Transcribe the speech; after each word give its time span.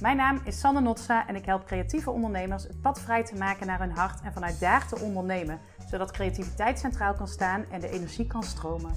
Mijn 0.00 0.16
naam 0.16 0.40
is 0.44 0.60
Sanne 0.60 0.80
Notsa 0.80 1.28
en 1.28 1.34
ik 1.34 1.44
help 1.44 1.64
creatieve 1.64 2.10
ondernemers 2.10 2.62
het 2.62 2.80
pad 2.82 3.00
vrij 3.00 3.24
te 3.24 3.36
maken 3.36 3.66
naar 3.66 3.78
hun 3.78 3.90
hart 3.90 4.20
en 4.24 4.32
vanuit 4.32 4.60
daar 4.60 4.88
te 4.88 5.00
ondernemen, 5.00 5.60
zodat 5.90 6.12
creativiteit 6.12 6.78
centraal 6.78 7.14
kan 7.14 7.26
staan 7.26 7.64
en 7.72 7.80
de 7.80 7.88
energie 7.88 8.26
kan 8.26 8.42
stromen. 8.42 8.92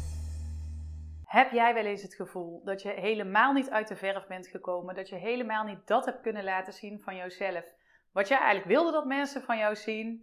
Heb 1.25 1.51
jij 1.51 1.73
wel 1.73 1.85
eens 1.85 2.01
het 2.01 2.13
gevoel 2.13 2.61
dat 2.63 2.81
je 2.81 2.89
helemaal 2.89 3.53
niet 3.53 3.69
uit 3.69 3.87
de 3.87 3.95
verf 3.95 4.27
bent 4.27 4.47
gekomen, 4.47 4.95
dat 4.95 5.09
je 5.09 5.15
helemaal 5.15 5.63
niet 5.63 5.87
dat 5.87 6.05
hebt 6.05 6.21
kunnen 6.21 6.43
laten 6.43 6.73
zien 6.73 7.01
van 7.01 7.15
jouzelf, 7.15 7.65
wat 8.11 8.27
jij 8.27 8.37
eigenlijk 8.37 8.67
wilde 8.67 8.91
dat 8.91 9.05
mensen 9.05 9.41
van 9.41 9.57
jou 9.57 9.75
zien? 9.75 10.21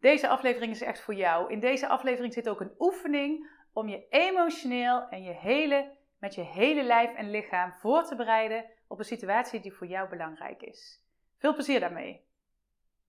Deze 0.00 0.28
aflevering 0.28 0.72
is 0.72 0.82
echt 0.82 1.00
voor 1.00 1.14
jou. 1.14 1.52
In 1.52 1.60
deze 1.60 1.88
aflevering 1.88 2.32
zit 2.32 2.48
ook 2.48 2.60
een 2.60 2.74
oefening 2.78 3.50
om 3.72 3.88
je 3.88 4.06
emotioneel 4.08 5.08
en 5.08 5.22
je 5.22 5.32
hele, 5.32 5.92
met 6.18 6.34
je 6.34 6.42
hele 6.42 6.82
lijf 6.82 7.14
en 7.14 7.30
lichaam 7.30 7.72
voor 7.72 8.04
te 8.04 8.16
bereiden 8.16 8.64
op 8.86 8.98
een 8.98 9.04
situatie 9.04 9.60
die 9.60 9.72
voor 9.72 9.86
jou 9.86 10.08
belangrijk 10.08 10.62
is. 10.62 11.00
Veel 11.38 11.54
plezier 11.54 11.80
daarmee. 11.80 12.24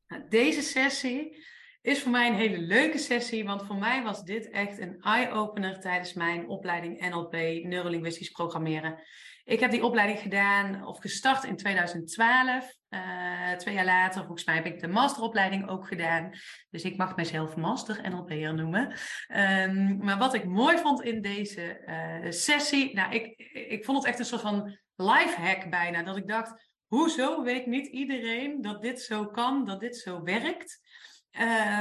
Nou, 0.08 0.28
deze 0.30 0.62
sessie 0.62 1.46
is 1.82 2.02
voor 2.02 2.12
mij 2.12 2.28
een 2.28 2.36
hele 2.36 2.58
leuke 2.58 2.98
sessie, 2.98 3.46
want 3.46 3.66
voor 3.66 3.76
mij 3.76 4.04
was 4.04 4.24
dit 4.24 4.50
echt 4.50 4.80
een 4.80 5.02
eye-opener 5.02 5.80
tijdens 5.80 6.14
mijn 6.14 6.48
opleiding 6.48 7.10
NLP, 7.10 7.34
Neurolinguistisch 7.64 8.30
Programmeren. 8.30 9.00
Ik 9.44 9.60
heb 9.60 9.72
die 9.72 9.84
opleiding 9.84 10.20
gedaan 10.20 10.86
of 10.86 11.00
gestart 11.00 11.44
in 11.44 11.56
2012. 11.56 12.76
Uh, 12.90 13.52
eh, 13.52 13.58
twee 13.58 13.74
jaar 13.76 13.86
later, 13.86 14.22
volgens 14.22 14.46
mij, 14.46 14.56
heb 14.56 14.66
ik 14.66 14.80
de 14.80 14.88
masteropleiding 14.88 15.70
ook 15.70 15.88
gedaan. 15.88 16.32
Dus 16.70 16.84
ik 16.84 16.98
mag 16.98 17.16
mezelf 17.16 17.56
master 17.56 18.10
NLP'er 18.10 18.54
noemen. 18.54 18.94
Um, 19.36 19.98
maar 19.98 20.18
wat 20.18 20.34
ik 20.34 20.46
mooi 20.46 20.78
vond 20.78 21.04
in 21.04 21.22
deze 21.22 21.82
uh, 21.86 22.32
sessie, 22.32 22.94
nou, 22.96 23.14
ik, 23.14 23.40
ik 23.54 23.86
vond 23.86 23.98
het 23.98 24.08
echt 24.08 24.20
een 24.20 24.26
soort 24.26 24.42
van 24.42 24.78
lifehack 24.98 25.70
bijna. 25.70 26.04
Dat 26.04 26.18
ik 26.18 26.28
dacht, 26.28 26.70
hoezo 26.86 27.44
weet 27.44 27.66
niet 27.66 27.88
iedereen 27.88 28.62
dat 28.62 28.82
dit 28.82 29.02
zo 29.02 29.26
kan, 29.26 29.66
dat 29.66 29.80
dit 29.80 29.98
zo 29.98 30.24
werkt? 30.24 30.80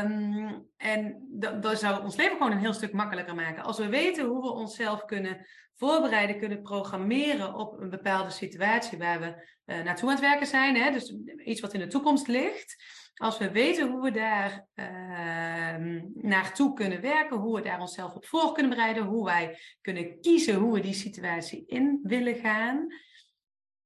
Um, 0.05 0.69
en 0.77 1.27
dat, 1.31 1.63
dat, 1.63 1.79
zou 1.79 2.03
ons 2.03 2.17
leven 2.17 2.37
gewoon 2.37 2.53
een 2.53 2.59
heel 2.59 2.73
stuk 2.73 2.93
makkelijker 2.93 3.35
maken. 3.35 3.63
Als 3.63 3.79
we 3.79 3.89
weten 3.89 4.25
hoe 4.25 4.43
we 4.43 4.53
onszelf 4.53 5.05
kunnen 5.05 5.47
voorbereiden, 5.75 6.39
kunnen 6.39 6.63
programmeren 6.63 7.55
op 7.55 7.81
een 7.81 7.91
bepaalde 7.91 8.31
situatie 8.31 8.99
waar 8.99 9.21
we 9.21 9.27
uh, 9.27 9.85
naartoe 9.85 10.09
aan 10.09 10.15
het 10.15 10.25
werken 10.25 10.47
zijn, 10.47 10.77
hè, 10.77 10.91
dus 10.91 11.17
iets 11.45 11.61
wat 11.61 11.75
in 11.75 11.81
de 11.81 11.87
toekomst 11.87 12.27
ligt. 12.27 12.85
Als 13.15 13.39
we 13.39 13.51
weten 13.51 13.91
hoe 13.91 14.03
we 14.03 14.11
daar 14.11 14.67
uh, 14.75 16.03
naartoe 16.15 16.73
kunnen 16.73 17.01
werken, 17.01 17.37
hoe 17.37 17.57
we 17.57 17.63
daar 17.63 17.81
onszelf 17.81 18.15
op 18.15 18.27
voor 18.27 18.53
kunnen 18.53 18.71
bereiden, 18.71 19.05
hoe 19.05 19.25
wij 19.25 19.59
kunnen 19.81 20.21
kiezen 20.21 20.55
hoe 20.55 20.73
we 20.73 20.81
die 20.81 20.95
situatie 20.95 21.65
in 21.67 22.01
willen 22.03 22.35
gaan. 22.35 22.87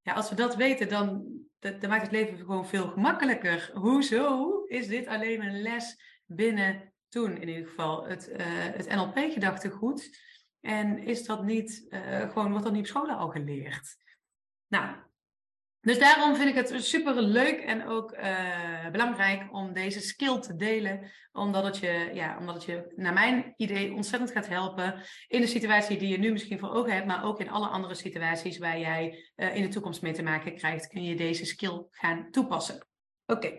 Ja, 0.02 0.12
als 0.12 0.28
we 0.28 0.34
dat 0.34 0.56
weten, 0.56 0.88
dan, 0.88 1.24
dan 1.58 1.88
maakt 1.88 2.02
het 2.02 2.12
leven 2.12 2.38
gewoon 2.38 2.66
veel 2.66 2.88
gemakkelijker. 2.88 3.70
Hoezo 3.74 4.62
is 4.64 4.86
dit 4.86 5.06
alleen 5.06 5.42
een 5.42 5.62
les 5.62 6.02
binnen 6.26 6.92
toen 7.08 7.36
in 7.36 7.48
ieder 7.48 7.68
geval 7.68 8.04
het, 8.04 8.28
uh, 8.28 8.36
het 8.48 8.88
NLP-gedachtegoed? 8.88 10.18
En 10.60 10.98
is 10.98 11.24
dat 11.24 11.44
niet, 11.44 11.86
uh, 11.88 12.28
gewoon, 12.30 12.50
wordt 12.50 12.64
dat 12.64 12.72
niet 12.72 12.82
op 12.82 12.88
scholen 12.88 13.16
al 13.16 13.28
geleerd? 13.28 13.96
Nou, 14.66 14.96
dus 15.80 15.98
daarom 15.98 16.36
vind 16.36 16.48
ik 16.48 16.54
het 16.54 16.84
super 16.84 17.22
leuk 17.22 17.60
en 17.60 17.86
ook 17.86 18.12
uh, 18.12 18.88
belangrijk 18.90 19.52
om 19.52 19.72
deze 19.72 20.00
skill 20.00 20.40
te 20.40 20.56
delen. 20.56 21.10
Omdat 21.32 21.64
het, 21.64 21.78
je, 21.78 22.10
ja, 22.14 22.38
omdat 22.38 22.54
het 22.54 22.64
je, 22.64 22.92
naar 22.96 23.12
mijn 23.12 23.54
idee, 23.56 23.92
ontzettend 23.92 24.32
gaat 24.32 24.48
helpen 24.48 25.02
in 25.28 25.40
de 25.40 25.46
situatie 25.46 25.98
die 25.98 26.08
je 26.08 26.18
nu 26.18 26.32
misschien 26.32 26.58
voor 26.58 26.70
ogen 26.70 26.92
hebt, 26.92 27.06
maar 27.06 27.24
ook 27.24 27.40
in 27.40 27.50
alle 27.50 27.66
andere 27.66 27.94
situaties 27.94 28.58
waar 28.58 28.78
jij 28.78 29.32
uh, 29.36 29.56
in 29.56 29.62
de 29.62 29.68
toekomst 29.68 30.02
mee 30.02 30.12
te 30.12 30.22
maken 30.22 30.56
krijgt, 30.56 30.86
kun 30.86 31.04
je 31.04 31.14
deze 31.14 31.44
skill 31.44 31.86
gaan 31.90 32.30
toepassen. 32.30 32.86
Oké, 33.26 33.52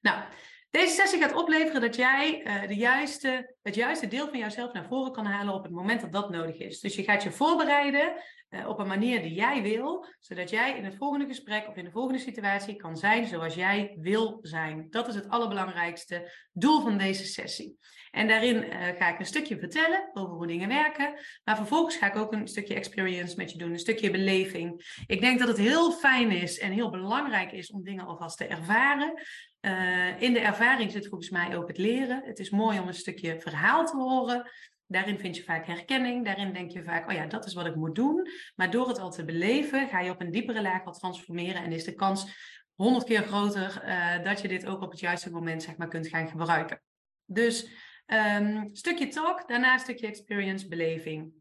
nou, 0.00 0.22
deze 0.70 0.94
sessie 0.94 1.20
gaat 1.20 1.34
opleveren 1.34 1.80
dat 1.80 1.96
jij 1.96 2.42
uh, 2.44 2.68
de 2.68 2.76
juiste, 2.76 3.54
het 3.62 3.74
juiste 3.74 4.08
deel 4.08 4.28
van 4.28 4.38
jouzelf 4.38 4.72
naar 4.72 4.86
voren 4.86 5.12
kan 5.12 5.26
halen 5.26 5.54
op 5.54 5.62
het 5.62 5.72
moment 5.72 6.00
dat 6.00 6.12
dat 6.12 6.30
nodig 6.30 6.56
is. 6.56 6.80
Dus 6.80 6.94
je 6.94 7.02
gaat 7.02 7.22
je 7.22 7.30
voorbereiden 7.30 8.12
uh, 8.50 8.68
op 8.68 8.78
een 8.78 8.86
manier 8.86 9.22
die 9.22 9.34
jij 9.34 9.62
wil, 9.62 10.06
zodat 10.18 10.50
jij 10.50 10.76
in 10.76 10.84
het 10.84 10.96
volgende 10.96 11.26
gesprek 11.26 11.68
of 11.68 11.76
in 11.76 11.84
de 11.84 11.90
volgende 11.90 12.18
situatie 12.18 12.76
kan 12.76 12.96
zijn 12.96 13.26
zoals 13.26 13.54
jij 13.54 13.96
wil 14.00 14.38
zijn. 14.42 14.86
Dat 14.90 15.08
is 15.08 15.14
het 15.14 15.28
allerbelangrijkste 15.28 16.32
doel 16.52 16.80
van 16.80 16.98
deze 16.98 17.24
sessie. 17.24 17.78
En 18.10 18.28
daarin 18.28 18.56
uh, 18.64 18.70
ga 18.98 19.12
ik 19.12 19.18
een 19.18 19.26
stukje 19.26 19.58
vertellen 19.58 20.10
over 20.12 20.34
hoe 20.34 20.46
dingen 20.46 20.68
werken, 20.68 21.14
maar 21.44 21.56
vervolgens 21.56 21.96
ga 21.96 22.06
ik 22.06 22.16
ook 22.16 22.32
een 22.32 22.48
stukje 22.48 22.74
experience 22.74 23.36
met 23.36 23.50
je 23.50 23.58
doen, 23.58 23.72
een 23.72 23.78
stukje 23.78 24.10
beleving. 24.10 25.02
Ik 25.06 25.20
denk 25.20 25.38
dat 25.38 25.48
het 25.48 25.58
heel 25.58 25.92
fijn 25.92 26.30
is 26.30 26.58
en 26.58 26.72
heel 26.72 26.90
belangrijk 26.90 27.52
is 27.52 27.70
om 27.70 27.84
dingen 27.84 28.06
alvast 28.06 28.36
te 28.36 28.46
ervaren. 28.46 29.22
Uh, 29.60 30.22
in 30.22 30.32
de 30.32 30.40
ervaring 30.40 30.90
zit 30.90 31.08
volgens 31.08 31.30
mij 31.30 31.56
ook 31.56 31.68
het 31.68 31.78
leren. 31.78 32.22
Het 32.24 32.38
is 32.38 32.50
mooi 32.50 32.78
om 32.78 32.88
een 32.88 32.94
stukje 32.94 33.40
verhaal 33.40 33.86
te 33.86 33.96
horen. 33.96 34.50
Daarin 34.86 35.18
vind 35.18 35.36
je 35.36 35.42
vaak 35.42 35.66
herkenning. 35.66 36.24
Daarin 36.24 36.52
denk 36.52 36.70
je 36.70 36.82
vaak, 36.82 37.08
oh 37.08 37.14
ja, 37.14 37.26
dat 37.26 37.46
is 37.46 37.54
wat 37.54 37.66
ik 37.66 37.74
moet 37.74 37.94
doen. 37.94 38.28
Maar 38.56 38.70
door 38.70 38.88
het 38.88 38.98
al 38.98 39.10
te 39.10 39.24
beleven, 39.24 39.88
ga 39.88 40.00
je 40.00 40.10
op 40.10 40.20
een 40.20 40.30
diepere 40.30 40.62
laag 40.62 40.84
al 40.84 40.92
transformeren. 40.92 41.62
En 41.62 41.72
is 41.72 41.84
de 41.84 41.94
kans 41.94 42.26
honderd 42.74 43.04
keer 43.04 43.22
groter 43.22 43.82
uh, 43.84 44.24
dat 44.24 44.40
je 44.40 44.48
dit 44.48 44.66
ook 44.66 44.82
op 44.82 44.90
het 44.90 45.00
juiste 45.00 45.30
moment 45.30 45.62
zeg 45.62 45.76
maar, 45.76 45.88
kunt 45.88 46.08
gaan 46.08 46.28
gebruiken. 46.28 46.82
Dus 47.24 47.68
um, 48.06 48.68
stukje 48.72 49.08
talk, 49.08 49.48
daarna 49.48 49.78
stukje 49.78 50.06
experience, 50.06 50.68
beleving. 50.68 51.32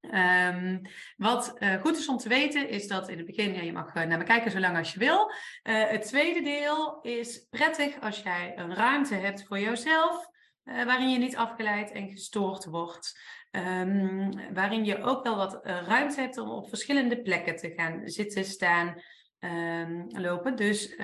Um, 0.00 0.80
wat 1.16 1.56
uh, 1.58 1.80
goed 1.80 1.96
is 1.96 2.08
om 2.08 2.16
te 2.16 2.28
weten 2.28 2.68
is 2.68 2.86
dat 2.86 3.08
in 3.08 3.16
het 3.16 3.26
begin, 3.26 3.54
ja, 3.54 3.62
je 3.62 3.72
mag 3.72 3.94
uh, 3.94 4.02
naar 4.02 4.18
me 4.18 4.24
kijken 4.24 4.50
zolang 4.50 4.76
als 4.76 4.92
je 4.92 4.98
wil. 4.98 5.32
Uh, 5.62 5.88
het 5.88 6.02
tweede 6.02 6.42
deel 6.42 7.00
is 7.00 7.46
prettig 7.50 8.00
als 8.00 8.22
jij 8.22 8.52
een 8.56 8.74
ruimte 8.74 9.14
hebt 9.14 9.46
voor 9.46 9.58
jezelf, 9.58 10.26
waarin 10.64 11.10
je 11.10 11.18
niet 11.18 11.36
afgeleid 11.36 11.90
en 11.90 12.08
gestoord 12.08 12.64
wordt. 12.64 13.20
Um, 13.50 14.54
waarin 14.54 14.84
je 14.84 15.02
ook 15.02 15.22
wel 15.22 15.36
wat 15.36 15.60
ruimte 15.64 16.20
hebt 16.20 16.38
om 16.38 16.50
op 16.50 16.68
verschillende 16.68 17.22
plekken 17.22 17.56
te 17.56 17.72
gaan 17.76 18.08
zitten, 18.08 18.44
staan, 18.44 19.02
um, 19.38 20.06
lopen. 20.08 20.56
Dus 20.56 20.96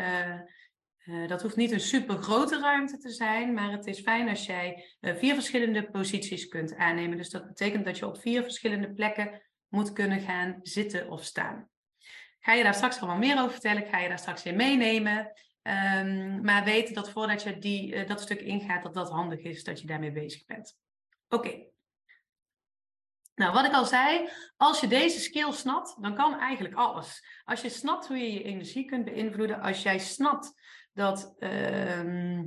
uh, 1.04 1.28
dat 1.28 1.42
hoeft 1.42 1.56
niet 1.56 1.72
een 1.72 1.80
super 1.80 2.16
grote 2.16 2.60
ruimte 2.60 2.98
te 2.98 3.10
zijn, 3.10 3.54
maar 3.54 3.72
het 3.72 3.86
is 3.86 4.00
fijn 4.00 4.28
als 4.28 4.46
jij 4.46 4.96
uh, 5.00 5.14
vier 5.14 5.34
verschillende 5.34 5.90
posities 5.90 6.48
kunt 6.48 6.76
aannemen. 6.76 7.16
Dus 7.16 7.30
dat 7.30 7.46
betekent 7.46 7.84
dat 7.84 7.98
je 7.98 8.06
op 8.06 8.20
vier 8.20 8.42
verschillende 8.42 8.92
plekken 8.92 9.42
moet 9.68 9.92
kunnen 9.92 10.20
gaan 10.20 10.58
zitten 10.62 11.10
of 11.10 11.24
staan. 11.24 11.68
Ga 12.40 12.52
je 12.52 12.62
daar 12.62 12.74
straks 12.74 12.98
allemaal 12.98 13.18
meer 13.18 13.38
over 13.38 13.50
vertellen? 13.50 13.82
Ik 13.82 13.88
ga 13.88 13.98
je 13.98 14.08
daar 14.08 14.18
straks 14.18 14.44
in 14.44 14.56
meenemen. 14.56 15.32
Um, 15.62 16.44
maar 16.44 16.64
weet 16.64 16.94
dat 16.94 17.10
voordat 17.10 17.42
je 17.42 17.58
die, 17.58 17.94
uh, 17.94 18.06
dat 18.08 18.20
stuk 18.20 18.40
ingaat, 18.40 18.82
dat 18.82 18.94
dat 18.94 19.10
handig 19.10 19.40
is 19.40 19.64
dat 19.64 19.80
je 19.80 19.86
daarmee 19.86 20.12
bezig 20.12 20.44
bent. 20.44 20.78
Oké. 21.28 21.72
Nou, 23.34 23.52
wat 23.52 23.64
ik 23.64 23.72
al 23.72 23.84
zei, 23.84 24.28
als 24.56 24.80
je 24.80 24.86
deze 24.86 25.20
skill 25.20 25.52
snapt, 25.52 26.02
dan 26.02 26.14
kan 26.14 26.38
eigenlijk 26.38 26.74
alles. 26.74 27.26
Als 27.44 27.62
je 27.62 27.68
snapt 27.68 28.06
hoe 28.06 28.16
je 28.16 28.32
je 28.32 28.42
energie 28.42 28.84
kunt 28.84 29.04
beïnvloeden, 29.04 29.60
als 29.60 29.82
jij 29.82 29.98
snapt 29.98 30.54
dat 30.94 31.34
uh, 31.38 32.40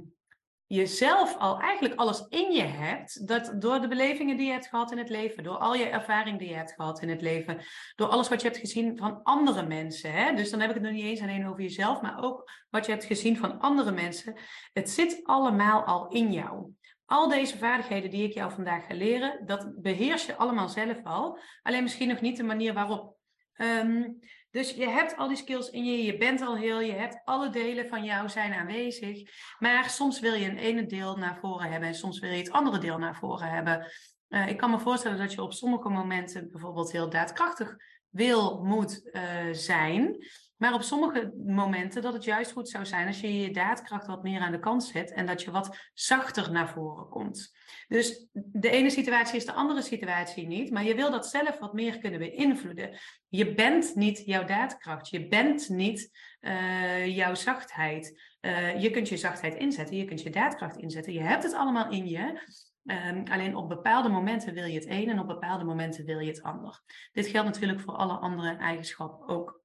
je 0.68 0.86
zelf 0.86 1.38
al 1.38 1.60
eigenlijk 1.60 2.00
alles 2.00 2.26
in 2.30 2.52
je 2.52 2.64
hebt, 2.64 3.28
dat 3.28 3.54
door 3.62 3.82
de 3.82 3.88
belevingen 3.88 4.38
die 4.38 4.46
je 4.46 4.52
hebt 4.52 4.68
gehad 4.68 4.92
in 4.92 4.98
het 4.98 5.10
leven, 5.10 5.44
door 5.44 5.58
al 5.58 5.76
je 5.76 5.86
ervaring 5.86 6.40
die 6.40 6.50
je 6.50 6.56
hebt 6.56 6.74
gehad 6.74 7.02
in 7.02 7.10
het 7.10 7.22
leven, 7.22 7.60
door 7.96 8.08
alles 8.08 8.30
wat 8.30 8.42
je 8.42 8.48
hebt 8.48 8.60
gezien 8.60 8.98
van 8.98 9.24
andere 9.24 9.68
mensen, 9.68 10.12
hè? 10.12 10.36
dus 10.36 10.50
dan 10.50 10.60
heb 10.60 10.70
ik 10.70 10.76
het 10.76 10.84
nog 10.84 10.94
niet 10.94 11.04
eens 11.04 11.22
alleen 11.22 11.48
over 11.48 11.62
jezelf, 11.62 12.02
maar 12.02 12.24
ook 12.24 12.52
wat 12.70 12.86
je 12.86 12.92
hebt 12.92 13.06
gezien 13.06 13.38
van 13.38 13.60
andere 13.60 13.92
mensen, 13.92 14.40
het 14.74 14.90
zit 14.90 15.20
allemaal 15.24 15.84
al 15.84 16.08
in 16.08 16.32
jou. 16.32 16.72
Al 17.06 17.30
deze 17.30 17.58
vaardigheden 17.58 18.10
die 18.10 18.24
ik 18.24 18.34
jou 18.34 18.52
vandaag 18.52 18.86
ga 18.86 18.94
leren, 18.94 19.46
dat 19.46 19.82
beheers 19.82 20.26
je 20.26 20.36
allemaal 20.36 20.70
zelf 20.70 20.98
al, 21.04 21.40
alleen 21.62 21.84
misschien 21.84 22.08
nog 22.08 22.22
niet 22.22 22.38
de 22.38 22.44
manier 22.44 22.74
waarop. 22.74 23.16
Um, 23.58 24.20
dus 24.58 24.72
je 24.72 24.90
hebt 24.90 25.18
al 25.18 25.28
die 25.28 25.38
skills 25.38 25.70
in 25.70 25.86
je, 25.86 26.04
je 26.04 26.18
bent 26.18 26.42
al 26.42 26.58
heel, 26.58 26.80
je 26.80 26.92
hebt 26.92 27.22
alle 27.26 27.50
delen 27.50 27.88
van 27.88 28.04
jou 28.04 28.30
zijn 28.30 28.54
aanwezig. 28.54 29.30
Maar 29.60 29.90
soms 29.90 30.20
wil 30.20 30.34
je 30.34 30.50
een 30.50 30.58
ene 30.58 30.86
deel 30.86 31.18
naar 31.18 31.38
voren 31.38 31.72
hebben 31.72 31.90
en 31.90 31.96
soms 31.96 32.20
wil 32.20 32.30
je 32.30 32.38
het 32.38 32.52
andere 32.52 32.78
deel 32.78 32.98
naar 32.98 33.16
voren 33.16 33.50
hebben. 33.50 33.92
Uh, 34.30 34.48
ik 34.48 34.58
kan 34.58 34.72
me 34.72 34.80
voorstellen 34.80 35.18
dat 35.18 35.34
je 35.34 35.42
op 35.42 35.54
sommige 35.54 35.90
momenten 35.90 36.52
bijvoorbeeld 36.52 36.92
heel 36.92 37.10
daadkrachtig 37.10 37.76
wil, 38.10 38.64
moet 38.64 39.10
uh, 39.12 39.22
zijn. 39.52 40.18
Maar 40.58 40.74
op 40.74 40.82
sommige 40.82 41.34
momenten 41.46 42.02
dat 42.02 42.14
het 42.14 42.24
juist 42.24 42.52
goed 42.52 42.70
zou 42.70 42.86
zijn 42.86 43.08
als 43.08 43.20
je 43.20 43.40
je 43.40 43.52
daadkracht 43.52 44.08
wat 44.08 44.24
meer 44.24 44.40
aan 44.40 44.52
de 44.52 44.60
kant 44.60 44.84
zet 44.84 45.12
en 45.12 45.26
dat 45.26 45.42
je 45.42 45.52
wat 45.52 45.78
zachter 45.94 46.52
naar 46.52 46.70
voren 46.70 47.10
komt. 47.10 47.56
Dus 47.88 48.28
de 48.34 48.70
ene 48.70 48.90
situatie 48.90 49.36
is 49.36 49.46
de 49.46 49.54
andere 49.54 49.82
situatie 49.82 50.48
niet, 50.48 50.72
maar 50.72 50.84
je 50.84 50.96
wil 50.96 51.12
dat 51.12 51.28
zelf 51.28 51.60
wat 51.60 51.74
meer 51.74 51.98
kunnen 51.98 52.20
beïnvloeden. 52.20 52.98
Je 53.28 53.54
bent 53.54 53.96
niet 53.96 54.22
jouw 54.26 54.46
daadkracht, 54.46 55.10
je 55.10 55.28
bent 55.28 55.70
niet 55.70 56.10
uh, 56.42 57.16
jouw 57.16 57.36
zachtheid. 57.36 58.22
Uh, 58.42 58.82
je 58.82 58.90
kunt 58.90 59.10
je 59.10 59.18
zachtheid 59.18 59.56
inzetten, 59.56 59.98
je 59.98 60.06
kunt 60.06 60.22
je 60.22 60.30
daadkracht 60.30 60.78
inzetten, 60.78 61.14
je 61.14 61.22
hebt 61.22 61.44
het 61.44 61.54
allemaal 61.54 61.92
in 61.92 62.08
je. 62.08 62.42
Um, 62.84 63.24
alleen 63.28 63.56
op 63.56 63.70
bepaalde 63.70 64.10
momenten 64.10 64.54
wil 64.54 64.66
je 64.66 64.80
het 64.80 64.90
een 64.90 65.10
en 65.10 65.20
op 65.20 65.28
bepaalde 65.28 65.64
momenten 65.64 66.06
wil 66.06 66.20
je 66.20 66.28
het 66.28 66.42
ander. 66.42 66.82
Dit 67.12 67.28
geldt 67.28 67.48
natuurlijk 67.48 67.80
voor 67.80 67.94
alle 67.94 68.14
andere 68.14 68.56
eigenschappen 68.56 69.28
ook. 69.28 69.62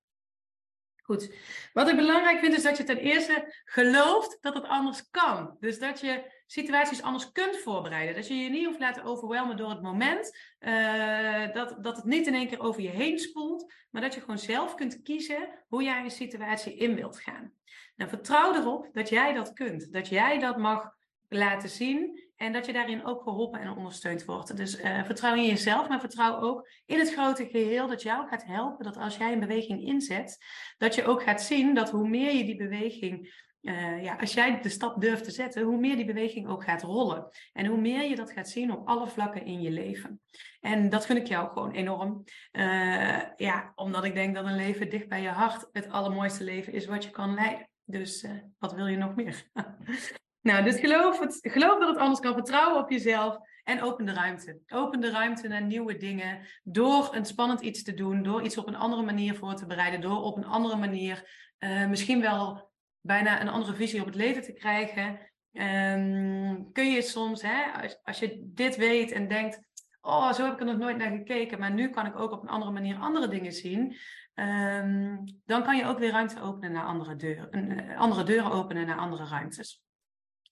Goed. 1.03 1.35
Wat 1.73 1.89
ik 1.89 1.97
belangrijk 1.97 2.39
vind 2.39 2.55
is 2.55 2.63
dat 2.63 2.77
je 2.77 2.85
ten 2.85 2.99
eerste 2.99 3.55
gelooft 3.65 4.39
dat 4.41 4.55
het 4.55 4.65
anders 4.65 5.11
kan. 5.11 5.57
Dus 5.61 5.79
dat 5.79 6.01
je 6.01 6.43
situaties 6.47 7.03
anders 7.03 7.33
kunt 7.33 7.57
voorbereiden. 7.57 8.15
Dat 8.15 8.29
je 8.29 8.35
je 8.35 8.51
niet 8.51 8.67
hoeft 8.67 8.81
laten 8.81 9.05
overwelmen 9.05 9.57
door 9.57 9.71
het 9.71 9.83
moment. 9.83 10.39
Uh, 10.61 11.53
dat, 11.53 11.77
dat 11.85 11.97
het 11.97 12.05
niet 12.05 12.27
in 12.27 12.35
één 12.35 12.49
keer 12.49 12.61
over 12.61 12.83
je 12.83 12.89
heen 12.89 13.19
spoelt. 13.19 13.73
Maar 13.91 14.03
dat 14.03 14.15
je 14.15 14.21
gewoon 14.21 14.39
zelf 14.39 14.75
kunt 14.75 15.03
kiezen 15.03 15.49
hoe 15.69 15.83
jij 15.83 16.03
een 16.03 16.11
situatie 16.11 16.75
in 16.75 16.95
wilt 16.95 17.21
gaan. 17.21 17.53
Nou, 17.97 18.11
vertrouw 18.11 18.55
erop 18.55 18.89
dat 18.93 19.09
jij 19.09 19.33
dat 19.33 19.53
kunt. 19.53 19.93
Dat 19.93 20.09
jij 20.09 20.39
dat 20.39 20.59
mag 20.59 20.95
laten 21.29 21.69
zien. 21.69 22.31
En 22.43 22.53
dat 22.53 22.67
je 22.67 22.73
daarin 22.73 23.05
ook 23.05 23.23
geholpen 23.23 23.61
en 23.61 23.77
ondersteund 23.77 24.25
wordt. 24.25 24.57
Dus 24.57 24.81
uh, 24.81 25.05
vertrouw 25.05 25.35
in 25.35 25.47
jezelf, 25.47 25.89
maar 25.89 26.01
vertrouw 26.01 26.41
ook 26.41 26.69
in 26.87 26.99
het 26.99 27.13
grote 27.13 27.47
geheel 27.47 27.87
dat 27.87 28.03
jou 28.03 28.29
gaat 28.29 28.45
helpen. 28.45 28.85
Dat 28.85 28.97
als 28.97 29.17
jij 29.17 29.33
een 29.33 29.41
beweging 29.41 29.83
inzet, 29.83 30.45
dat 30.79 30.95
je 30.95 31.05
ook 31.05 31.23
gaat 31.23 31.43
zien 31.43 31.75
dat 31.75 31.91
hoe 31.91 32.09
meer 32.09 32.35
je 32.35 32.45
die 32.45 32.57
beweging 32.57 33.41
uh, 33.61 34.03
ja, 34.03 34.17
als 34.21 34.35
jij 34.35 34.61
de 34.61 34.69
stap 34.69 35.01
durft 35.01 35.25
te 35.25 35.31
zetten, 35.31 35.63
hoe 35.63 35.79
meer 35.79 35.97
die 35.97 36.05
beweging 36.05 36.49
ook 36.49 36.65
gaat 36.65 36.83
rollen. 36.83 37.29
En 37.53 37.67
hoe 37.67 37.81
meer 37.81 38.09
je 38.09 38.17
dat 38.17 38.33
gaat 38.33 38.49
zien 38.49 38.73
op 38.73 38.89
alle 38.89 39.09
vlakken 39.09 39.45
in 39.45 39.61
je 39.61 39.71
leven. 39.71 40.21
En 40.61 40.89
dat 40.89 41.05
gun 41.05 41.17
ik 41.17 41.27
jou 41.27 41.53
gewoon 41.53 41.71
enorm. 41.71 42.25
Uh, 42.53 43.23
ja, 43.37 43.73
omdat 43.75 44.05
ik 44.05 44.15
denk 44.15 44.35
dat 44.35 44.45
een 44.45 44.57
leven 44.57 44.91
dicht 44.91 45.09
bij 45.09 45.23
je 45.23 45.29
hart 45.29 45.69
het 45.73 45.91
allermooiste 45.91 46.45
leven 46.45 46.73
is 46.73 46.87
wat 46.87 47.05
je 47.05 47.11
kan 47.11 47.35
leiden. 47.35 47.69
Dus 47.85 48.27
wat 48.59 48.73
wil 48.73 48.87
je 48.87 48.97
nog 48.97 49.15
meer? 49.15 49.45
Nou, 50.43 50.65
dus 50.65 50.81
geloof, 50.81 51.19
het, 51.19 51.39
geloof 51.43 51.79
dat 51.79 51.89
het 51.89 51.99
anders 51.99 52.21
kan. 52.21 52.35
Vertrouwen 52.35 52.83
op 52.83 52.91
jezelf. 52.91 53.39
En 53.65 53.83
open 53.83 54.05
de 54.05 54.13
ruimte. 54.13 54.59
Open 54.69 55.01
de 55.01 55.11
ruimte 55.11 55.49
naar 55.49 55.63
nieuwe 55.63 55.97
dingen. 55.97 56.47
Door 56.63 57.15
een 57.15 57.25
spannend 57.25 57.61
iets 57.61 57.83
te 57.83 57.95
doen. 57.95 58.23
Door 58.23 58.43
iets 58.43 58.59
op 58.59 58.67
een 58.67 58.77
andere 58.77 59.03
manier 59.03 59.35
voor 59.35 59.55
te 59.55 59.67
bereiden. 59.67 60.01
Door 60.01 60.23
op 60.23 60.37
een 60.37 60.45
andere 60.45 60.77
manier 60.77 61.25
uh, 61.59 61.89
misschien 61.89 62.21
wel 62.21 62.71
bijna 63.01 63.41
een 63.41 63.49
andere 63.49 63.75
visie 63.75 64.01
op 64.01 64.07
het 64.07 64.15
leven 64.15 64.43
te 64.43 64.53
krijgen. 64.53 65.31
Um, 65.53 66.73
kun 66.73 66.91
je 66.91 67.03
soms, 67.03 67.43
hè, 67.43 67.89
als, 68.05 68.19
je 68.19 68.41
dit 68.45 68.77
weet 68.77 69.11
en 69.11 69.29
denkt. 69.29 69.61
Oh, 70.01 70.33
zo 70.33 70.45
heb 70.45 70.53
ik 70.53 70.61
er 70.61 70.67
nog 70.67 70.79
nooit 70.79 70.97
naar 70.97 71.11
gekeken. 71.11 71.59
Maar 71.59 71.73
nu 71.73 71.89
kan 71.89 72.07
ik 72.07 72.19
ook 72.19 72.33
op 72.33 72.43
een 72.43 72.49
andere 72.49 72.73
manier 72.73 72.97
andere 72.97 73.29
dingen 73.29 73.53
zien. 73.53 73.97
Um, 74.35 75.25
dan 75.45 75.63
kan 75.63 75.77
je 75.77 75.85
ook 75.85 75.99
weer 75.99 76.11
ruimte 76.11 76.41
openen 76.41 76.73
naar 76.73 76.85
andere 76.85 77.17
deuren. 77.17 77.71
Uh, 77.71 77.99
andere 77.99 78.25
deuren 78.25 78.53
openen 78.53 78.87
naar 78.87 78.99
andere 78.99 79.25
ruimtes. 79.25 79.83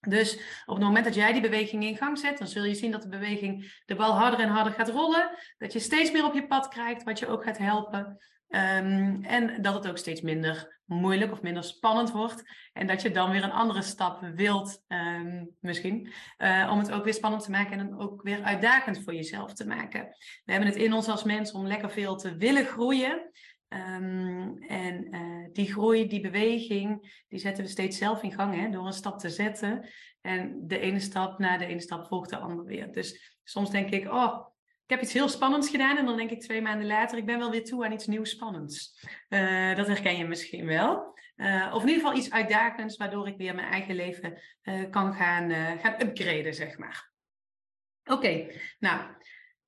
Dus 0.08 0.34
op 0.66 0.74
het 0.74 0.84
moment 0.84 1.04
dat 1.04 1.14
jij 1.14 1.32
die 1.32 1.42
beweging 1.42 1.84
in 1.84 1.96
gang 1.96 2.18
zet, 2.18 2.38
dan 2.38 2.48
zul 2.48 2.64
je 2.64 2.74
zien 2.74 2.90
dat 2.90 3.02
de 3.02 3.08
beweging 3.08 3.80
de 3.86 3.94
bal 3.94 4.12
harder 4.12 4.40
en 4.40 4.48
harder 4.48 4.72
gaat 4.72 4.88
rollen. 4.88 5.30
Dat 5.58 5.72
je 5.72 5.78
steeds 5.78 6.10
meer 6.10 6.24
op 6.24 6.34
je 6.34 6.46
pad 6.46 6.68
krijgt, 6.68 7.02
wat 7.02 7.18
je 7.18 7.26
ook 7.26 7.44
gaat 7.44 7.58
helpen. 7.58 8.18
Um, 8.48 9.24
en 9.24 9.62
dat 9.62 9.74
het 9.74 9.88
ook 9.88 9.98
steeds 9.98 10.20
minder 10.20 10.80
moeilijk 10.84 11.32
of 11.32 11.42
minder 11.42 11.64
spannend 11.64 12.10
wordt. 12.10 12.42
En 12.72 12.86
dat 12.86 13.02
je 13.02 13.10
dan 13.10 13.30
weer 13.30 13.44
een 13.44 13.52
andere 13.52 13.82
stap 13.82 14.20
wilt, 14.34 14.84
um, 14.88 15.50
misschien. 15.60 16.12
Uh, 16.38 16.68
om 16.72 16.78
het 16.78 16.92
ook 16.92 17.04
weer 17.04 17.14
spannend 17.14 17.44
te 17.44 17.50
maken 17.50 17.78
en 17.78 17.98
ook 17.98 18.22
weer 18.22 18.42
uitdagend 18.42 19.02
voor 19.02 19.14
jezelf 19.14 19.52
te 19.52 19.66
maken. 19.66 20.00
We 20.44 20.52
hebben 20.52 20.68
het 20.68 20.78
in 20.78 20.92
ons 20.92 21.08
als 21.08 21.24
mens 21.24 21.52
om 21.52 21.66
lekker 21.66 21.90
veel 21.90 22.16
te 22.16 22.36
willen 22.36 22.64
groeien. 22.64 23.30
Um, 23.72 24.62
en 24.62 25.14
uh, 25.14 25.48
die 25.52 25.72
groei, 25.72 26.06
die 26.06 26.20
beweging, 26.20 27.22
die 27.28 27.38
zetten 27.38 27.64
we 27.64 27.70
steeds 27.70 27.98
zelf 27.98 28.22
in 28.22 28.32
gang 28.32 28.54
hè, 28.54 28.70
door 28.70 28.86
een 28.86 28.92
stap 28.92 29.18
te 29.18 29.30
zetten. 29.30 29.88
En 30.20 30.66
de 30.66 30.78
ene 30.78 31.00
stap 31.00 31.38
na 31.38 31.58
de 31.58 31.66
ene 31.66 31.80
stap 31.80 32.06
volgt 32.06 32.30
de 32.30 32.36
ander 32.36 32.64
weer. 32.64 32.92
Dus 32.92 33.38
soms 33.44 33.70
denk 33.70 33.90
ik, 33.90 34.12
oh, 34.12 34.46
ik 34.84 34.90
heb 34.90 35.00
iets 35.02 35.12
heel 35.12 35.28
spannends 35.28 35.70
gedaan. 35.70 35.96
En 35.96 36.06
dan 36.06 36.16
denk 36.16 36.30
ik 36.30 36.40
twee 36.40 36.62
maanden 36.62 36.86
later, 36.86 37.18
ik 37.18 37.26
ben 37.26 37.38
wel 37.38 37.50
weer 37.50 37.64
toe 37.64 37.84
aan 37.84 37.92
iets 37.92 38.06
nieuws 38.06 38.30
spannends. 38.30 39.06
Uh, 39.28 39.74
dat 39.74 39.86
herken 39.86 40.16
je 40.16 40.24
misschien 40.24 40.66
wel. 40.66 41.18
Uh, 41.36 41.70
of 41.74 41.82
in 41.82 41.88
ieder 41.88 42.02
geval 42.04 42.18
iets 42.18 42.30
uitdagends, 42.30 42.96
waardoor 42.96 43.28
ik 43.28 43.36
weer 43.36 43.54
mijn 43.54 43.72
eigen 43.72 43.94
leven 43.94 44.40
kan 44.90 45.14
gaan, 45.14 45.78
gaan 45.78 45.94
upgraden, 46.02 46.54
zeg 46.54 46.78
maar. 46.78 47.12
Oké, 48.04 48.12
okay, 48.12 48.60
nou, 48.78 49.00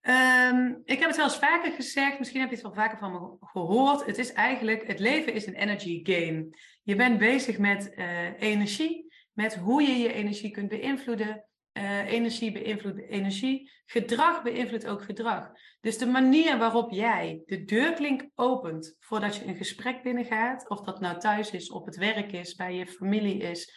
Um, 0.09 0.83
ik 0.85 0.99
heb 0.99 1.09
het 1.09 1.17
wel 1.17 1.25
eens 1.25 1.39
vaker 1.39 1.73
gezegd, 1.73 2.19
misschien 2.19 2.41
heb 2.41 2.49
je 2.49 2.55
het 2.55 2.65
wel 2.65 2.75
vaker 2.75 2.99
van 2.99 3.13
me 3.13 3.37
gehoord. 3.41 4.07
Het 4.07 4.19
is 4.19 4.33
eigenlijk, 4.33 4.87
het 4.87 4.99
leven 4.99 5.33
is 5.33 5.47
een 5.47 5.55
energy 5.55 6.01
game. 6.03 6.49
Je 6.83 6.97
bent 6.97 7.19
bezig 7.19 7.59
met 7.59 7.93
uh, 7.95 8.41
energie, 8.41 9.13
met 9.33 9.55
hoe 9.55 9.83
je 9.83 9.99
je 9.99 10.13
energie 10.13 10.51
kunt 10.51 10.69
beïnvloeden. 10.69 11.47
Uh, 11.73 12.13
energie 12.13 12.53
beïnvloedt 12.53 13.09
energie. 13.09 13.71
Gedrag 13.87 14.43
beïnvloedt 14.43 14.87
ook 14.87 15.03
gedrag. 15.03 15.51
Dus 15.81 15.99
de 15.99 16.07
manier 16.07 16.59
waarop 16.59 16.91
jij 16.91 17.43
de 17.47 17.65
deurklink 17.65 18.29
opent 18.35 18.97
voordat 19.01 19.37
je 19.37 19.47
een 19.47 19.57
gesprek 19.57 20.03
binnengaat, 20.03 20.69
of 20.69 20.81
dat 20.81 21.01
nou 21.01 21.19
thuis 21.19 21.51
is, 21.51 21.71
op 21.71 21.87
het 21.87 21.97
werk 21.97 22.33
is, 22.33 22.55
bij 22.55 22.75
je 22.75 22.87
familie 22.87 23.37
is, 23.37 23.75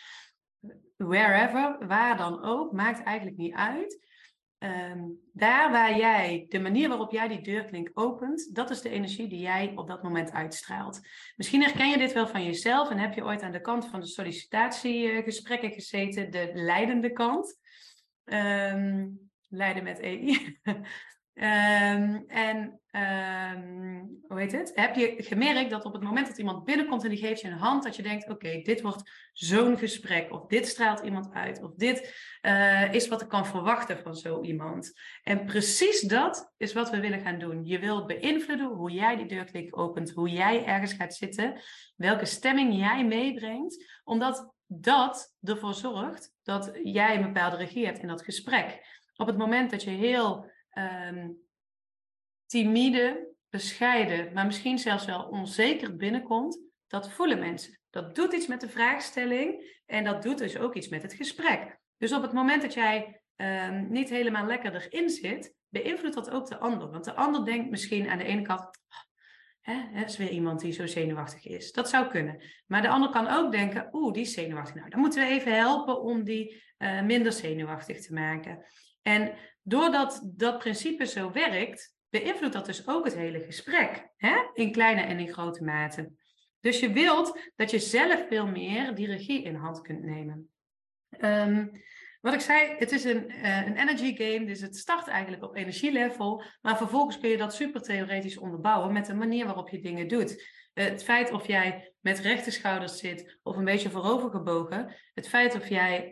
wherever, 0.98 1.88
waar 1.88 2.18
dan 2.18 2.44
ook, 2.44 2.71
maakt 2.71 3.04
eigenlijk 3.04 3.38
niet 3.38 3.54
uit. 3.54 4.00
Um, 4.60 5.19
daar 5.34 5.72
waar 5.72 5.98
jij, 5.98 6.46
de 6.50 6.60
manier 6.60 6.88
waarop 6.88 7.12
jij 7.12 7.28
die 7.28 7.42
deurklink 7.42 7.92
opent, 7.94 8.56
dat 8.56 8.69
is 8.69 8.81
de 8.81 8.90
energie 8.90 9.28
die 9.28 9.40
jij 9.40 9.72
op 9.75 9.88
dat 9.88 10.04
moment 10.04 10.31
uitstraalt. 10.31 11.00
Misschien 11.36 11.62
herken 11.62 11.90
je 11.90 11.98
dit 11.98 12.13
wel 12.13 12.28
van 12.28 12.44
jezelf 12.44 12.90
en 12.90 12.98
heb 12.98 13.13
je 13.13 13.24
ooit 13.24 13.42
aan 13.42 13.52
de 13.52 13.62
kant 13.62 13.88
van 13.88 14.00
de 14.00 14.06
sollicitatiegesprekken 14.06 15.72
gezeten, 15.72 16.31
de 16.31 16.52
leidende 16.54 17.12
kant. 17.12 17.60
Um, 18.25 19.30
leiden 19.50 19.84
met 19.84 20.00
EI. 20.00 20.60
Um, 21.38 22.24
en 22.28 22.80
um, 22.92 24.20
hoe 24.28 24.40
heet 24.40 24.52
het? 24.52 24.72
Heb 24.76 24.96
je 24.96 25.16
gemerkt 25.18 25.70
dat 25.70 25.86
op 25.86 25.94
het 25.94 26.04
moment 26.04 26.28
dat 26.28 26.38
iemand 26.38 26.64
binnenkomt 26.64 27.04
en 27.04 27.10
die 27.10 27.20
geeft 27.20 27.42
je 27.42 27.48
een 27.48 27.58
hand, 27.58 27.84
dat 27.84 27.96
je 27.96 28.04
denkt: 28.04 28.30
oké, 28.30 28.62
dit 28.62 28.82
wordt 28.82 29.12
zo'n 29.34 29.78
gesprek, 29.78 30.32
of 30.32 30.46
dit 30.46 30.68
straalt 30.68 31.00
iemand 31.00 31.34
uit, 31.34 31.64
of 31.64 31.74
dit 31.76 32.16
uh, 32.42 32.94
is 32.94 33.08
wat 33.08 33.22
ik 33.22 33.28
kan 33.28 33.46
verwachten 33.46 33.98
van 33.98 34.16
zo 34.16 34.42
iemand. 34.42 35.00
En 35.24 35.46
precies 35.46 36.02
dat 36.02 36.54
is 36.58 36.74
wat 36.74 36.90
we 36.90 37.00
willen 37.00 37.22
gaan 37.22 37.40
doen. 37.40 37.66
Je 37.66 37.80
wilt 37.80 38.08
beïnvloeden 38.08 38.68
hoe 38.68 38.92
jij 38.92 39.16
die 39.16 39.28
deurklik 39.28 39.78
opent, 39.78 40.12
hoe 40.12 40.30
jij 40.30 40.66
ergens 40.66 40.94
gaat 40.94 41.16
zitten, 41.16 41.62
welke 41.96 42.26
stemming 42.26 42.76
jij 42.76 43.06
meebrengt, 43.06 44.00
omdat 44.04 44.54
dat 44.68 45.36
ervoor 45.42 45.74
zorgt 45.74 46.34
dat 46.44 46.72
jij 46.84 47.16
een 47.16 47.34
bepaalde 47.34 47.58
regie 47.58 47.86
hebt 47.86 48.00
in 48.00 48.08
dat 48.08 48.24
gesprek. 48.24 48.80
Op 49.16 49.28
het 49.28 49.38
moment 49.38 49.72
dat 49.72 49.84
je 49.84 49.90
heel 49.90 50.54
um, 50.77 51.38
timide, 52.45 53.33
bescheiden, 53.50 54.33
maar 54.33 54.45
misschien 54.45 54.80
zelfs 54.80 55.06
wel 55.06 55.24
onzeker 55.24 55.95
binnenkomt, 55.95 56.59
dat 56.88 57.11
voelen 57.11 57.40
mensen. 57.40 57.80
Dat 57.90 58.16
doet 58.16 58.33
iets 58.33 58.47
met 58.47 58.61
de 58.61 58.69
vraagstelling 58.69 59.80
en 59.85 60.04
dat 60.04 60.23
doet 60.23 60.38
dus 60.38 60.57
ook 60.57 60.76
iets 60.76 60.88
met 60.88 61.02
het 61.02 61.14
gesprek. 61.14 61.80
Dus 61.97 62.14
op 62.14 62.21
het 62.21 62.33
moment 62.33 62.61
dat 62.61 62.73
jij 62.73 63.21
um, 63.35 63.92
niet 63.92 64.09
helemaal 64.09 64.45
lekker 64.45 64.76
erin 64.76 65.09
zit, 65.09 65.54
beïnvloedt 65.69 66.16
dat 66.16 66.30
ook 66.30 66.47
de 66.47 66.57
ander. 66.57 66.92
Want 66.92 67.06
de 67.06 67.16
ander 67.16 67.45
denkt 67.45 67.69
misschien 67.69 68.09
aan 68.09 68.18
de 68.18 68.23
ene 68.23 68.42
kant, 68.42 68.69
hè, 69.61 69.73
het 69.92 70.09
is 70.09 70.18
weer 70.18 70.30
iemand 70.30 70.59
die 70.59 70.71
zo 70.71 70.85
zenuwachtig 70.85 71.45
is. 71.45 71.71
Dat 71.71 71.90
zou 71.90 72.07
kunnen. 72.07 72.42
Maar 72.66 72.81
de 72.81 72.90
ander 72.90 73.09
kan 73.09 73.28
ook 73.28 73.52
denken, 73.52 73.90
oeh, 73.92 74.14
die 74.14 74.23
is 74.23 74.33
zenuwachtig. 74.33 74.76
Nou, 74.76 74.90
dan 74.90 75.00
moeten 75.00 75.23
we 75.23 75.30
even 75.30 75.56
helpen 75.56 76.02
om 76.02 76.23
die 76.23 76.64
uh, 76.78 77.02
minder 77.02 77.31
zenuwachtig 77.31 78.02
te 78.02 78.14
maken. 78.14 78.66
En 79.07 79.33
doordat 79.62 80.21
dat 80.24 80.59
principe 80.59 81.06
zo 81.06 81.31
werkt, 81.31 81.95
beïnvloedt 82.09 82.54
dat 82.54 82.66
dus 82.66 82.88
ook 82.88 83.06
het 83.06 83.16
hele 83.16 83.40
gesprek. 83.40 84.09
Hè? 84.18 84.35
In 84.54 84.71
kleine 84.71 85.02
en 85.02 85.19
in 85.19 85.33
grote 85.33 85.64
mate. 85.64 86.12
Dus 86.59 86.80
je 86.80 86.92
wilt 86.92 87.40
dat 87.56 87.71
je 87.71 87.80
zelf 87.80 88.28
veel 88.28 88.47
meer 88.47 88.95
die 88.95 89.07
regie 89.07 89.44
in 89.44 89.56
hand 89.56 89.81
kunt 89.81 90.04
nemen. 90.04 90.50
Um, 91.19 91.71
wat 92.21 92.33
ik 92.33 92.40
zei, 92.40 92.76
het 92.78 92.92
is 92.92 93.04
een, 93.04 93.31
uh, 93.31 93.66
een 93.66 93.78
energy 93.78 94.16
game, 94.16 94.45
dus 94.45 94.62
het 94.62 94.78
start 94.78 95.07
eigenlijk 95.07 95.44
op 95.44 95.56
energielevel, 95.56 96.44
maar 96.62 96.78
vervolgens 96.78 97.19
kun 97.19 97.30
je 97.30 97.38
dat 97.38 97.54
super 97.54 97.81
theoretisch 97.81 98.38
onderbouwen 98.38 98.94
met 98.94 99.06
de 99.06 99.14
manier 99.14 99.45
waarop 99.45 99.69
je 99.69 99.80
dingen 99.80 100.07
doet. 100.07 100.44
Het 100.74 101.04
feit 101.04 101.31
of 101.31 101.47
jij 101.47 101.94
met 102.00 102.19
rechte 102.19 102.52
schouders 102.52 102.97
zit 102.97 103.40
of 103.44 103.56
een 103.56 103.66
beetje 103.66 103.90
voorovergebogen, 103.90 104.95
het 105.14 105.28
feit 105.28 105.56
of 105.56 105.69
jij 105.69 106.12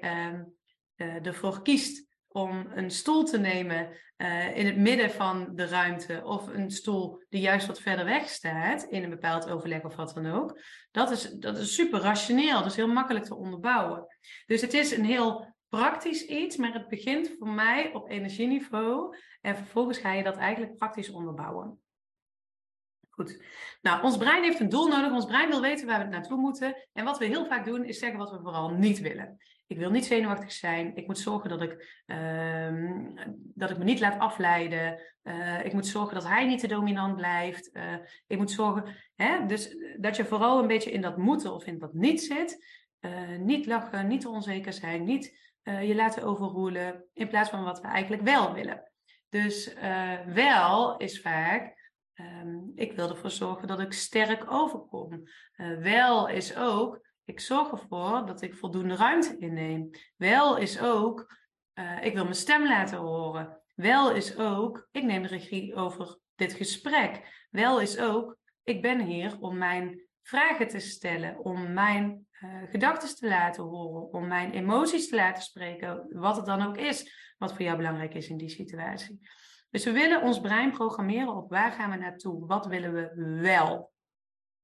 uh, 0.96 1.26
ervoor 1.26 1.62
kiest 1.62 2.12
om 2.34 2.68
een 2.76 2.92
stoel 2.92 3.24
te 3.24 3.40
nemen 3.40 3.90
uh, 4.18 4.58
in 4.58 4.66
het 4.66 4.78
midden 4.78 5.12
van 5.12 5.50
de 5.56 5.66
ruimte 5.66 6.22
of 6.24 6.48
een 6.48 6.72
stoel 6.72 7.24
die 7.30 7.42
juist 7.42 7.68
wat 7.68 7.82
verder 7.82 8.06
weg 8.06 8.30
staat 8.30 8.84
in 8.84 9.04
een 9.04 9.10
bepaald 9.10 9.50
overleg 9.50 9.84
of 9.84 9.96
wat 9.96 10.14
dan 10.14 10.32
ook. 10.32 10.60
Dat 10.92 11.12
is, 11.12 11.32
dat 11.32 11.58
is 11.58 11.74
super 11.74 12.00
rationeel, 12.00 12.58
dat 12.58 12.66
is 12.72 12.76
heel 12.76 12.88
makkelijk 12.88 13.26
te 13.26 13.36
onderbouwen. 13.36 14.06
Dus 14.46 14.62
het 14.62 14.74
is 14.74 14.92
een 14.92 15.06
heel 15.06 15.56
praktisch 15.70 16.26
iets, 16.26 16.58
maar 16.58 16.74
het 16.74 16.88
begint 16.88 17.36
voor 17.38 17.50
mij 17.50 17.94
op 17.94 18.10
energieniveau 18.10 19.18
en 19.42 19.56
vervolgens 19.56 19.98
ga 19.98 20.14
je 20.14 20.24
dat 20.24 20.38
eigenlijk 20.38 20.76
praktisch 20.76 21.10
onderbouwen. 21.10 21.82
Goed. 23.10 23.44
Nou, 23.82 24.04
ons 24.04 24.18
brein 24.18 24.44
heeft 24.44 24.60
een 24.60 24.70
doel 24.70 24.88
nodig. 24.88 25.12
Ons 25.12 25.26
brein 25.26 25.50
wil 25.50 25.62
weten 25.62 25.88
waar 25.88 26.00
we 26.00 26.10
naartoe 26.10 26.38
moeten. 26.38 26.88
En 26.94 27.06
wat 27.06 27.18
we 27.18 27.26
heel 27.26 27.46
vaak 27.46 27.66
doen, 27.66 27.86
is 27.86 28.00
zeggen 28.00 28.20
wat 28.20 28.32
we 28.32 28.40
vooral 28.42 28.70
niet 28.70 29.00
willen. 29.00 29.38
Ik 29.68 29.78
wil 29.78 29.92
niet 29.92 30.06
zenuwachtig 30.06 30.52
zijn. 30.52 30.96
Ik 30.96 31.08
moet 31.08 31.20
zorgen 31.20 31.50
dat 31.50 31.62
ik, 31.62 32.02
ehm, 32.06 33.16
dat 33.36 33.70
ik 33.70 33.78
me 33.78 33.84
niet 33.84 34.00
laat 34.00 34.20
afleiden. 34.20 35.00
Uh, 35.24 35.66
ik 35.66 35.74
moet 35.74 35.88
zorgen 35.88 36.14
dat 36.14 36.28
hij 36.28 36.46
niet 36.46 36.60
te 36.60 36.68
dominant 36.68 37.16
blijft. 37.16 37.70
Uh, 37.74 37.94
ik 38.28 38.38
moet 38.38 38.52
zorgen, 38.52 38.96
hè, 39.16 39.46
dus 39.46 39.76
dat 39.98 40.16
je 40.16 40.26
vooral 40.26 40.60
een 40.60 40.68
beetje 40.68 40.92
in 40.92 41.02
dat 41.02 41.18
moeten 41.18 41.54
of 41.54 41.66
in 41.66 41.80
dat 41.80 41.94
niet 41.94 42.22
zit. 42.22 42.66
Uh, 43.00 43.38
niet 43.38 43.66
lachen, 43.66 44.08
niet 44.08 44.26
onzeker 44.26 44.74
zijn, 44.74 45.04
niet 45.04 45.42
je 45.64 45.96
laten 45.96 46.24
overroelen. 46.24 47.06
In 47.14 47.28
plaats 47.28 47.50
van 47.50 47.64
wat 47.64 47.82
we 47.82 47.88
eigenlijk 47.88 48.22
wel 48.22 48.54
willen. 48.54 48.92
Dus 49.30 49.74
wel 50.26 50.98
is 50.98 51.22
vaak, 51.22 51.92
um, 52.16 52.72
ik 52.76 52.94
wil 52.94 53.10
ervoor 53.10 53.30
zorgen 53.30 53.68
dat 53.68 53.80
ik 53.80 53.94
sterk 53.94 54.52
overkom. 54.52 55.24
wel 55.80 56.28
is 56.28 56.56
ook, 56.58 57.02
ik 57.26 57.40
zorg 57.40 57.72
ervoor 57.72 58.26
dat 58.26 58.42
ik 58.42 58.56
voldoende 58.56 58.96
ruimte 58.96 59.38
inneem. 59.38 59.90
Wel 60.18 60.58
is 60.58 60.82
ook, 60.82 61.38
uh, 61.74 62.06
ik 62.06 62.14
wil 62.14 62.24
mijn 62.24 62.36
stem 62.36 62.68
laten 62.68 62.98
horen. 62.98 63.62
Wel 63.76 64.12
is 64.12 64.38
ook, 64.38 64.88
ik 64.92 65.04
neem 65.04 65.22
de 65.22 65.28
regie 65.28 65.76
over 65.76 66.18
dit 66.36 66.54
gesprek. 66.54 67.46
Wel 67.50 67.82
is 67.82 68.00
ook, 68.00 68.38
ik 68.64 68.82
ben 68.82 69.02
hier 69.02 69.40
om 69.40 69.58
mijn 69.58 70.02
vragen 70.22 70.68
te 70.68 70.80
stellen, 70.80 71.40
om 71.40 71.74
mijn 71.74 72.28
uh, 72.42 72.70
gedachten 72.70 73.16
te 73.16 73.28
laten 73.28 73.64
horen, 73.64 74.14
om 74.14 74.28
mijn 74.28 74.52
emoties 74.52 75.10
te 75.10 75.16
laten 75.16 75.44
spreken, 75.44 76.06
wat 76.10 76.36
het 76.36 76.46
dan 76.46 76.62
ook 76.62 76.78
is, 76.78 77.34
wat 77.38 77.54
voor 77.54 77.62
jou 77.62 77.78
belangrijk 77.78 78.14
is 78.14 78.30
in 78.30 78.38
die 78.38 78.50
situatie. 78.50 79.28
Dus 79.70 79.86
we 79.86 79.92
willen 79.92 80.22
ons 80.22 80.40
brein 80.40 80.72
programmeren 80.72 81.36
op 81.36 81.50
waar 81.50 81.72
gaan 81.72 81.90
we 81.90 81.98
naartoe, 81.98 82.46
wat 82.46 82.66
willen 82.66 82.94
we 82.94 83.40
wel, 83.42 83.92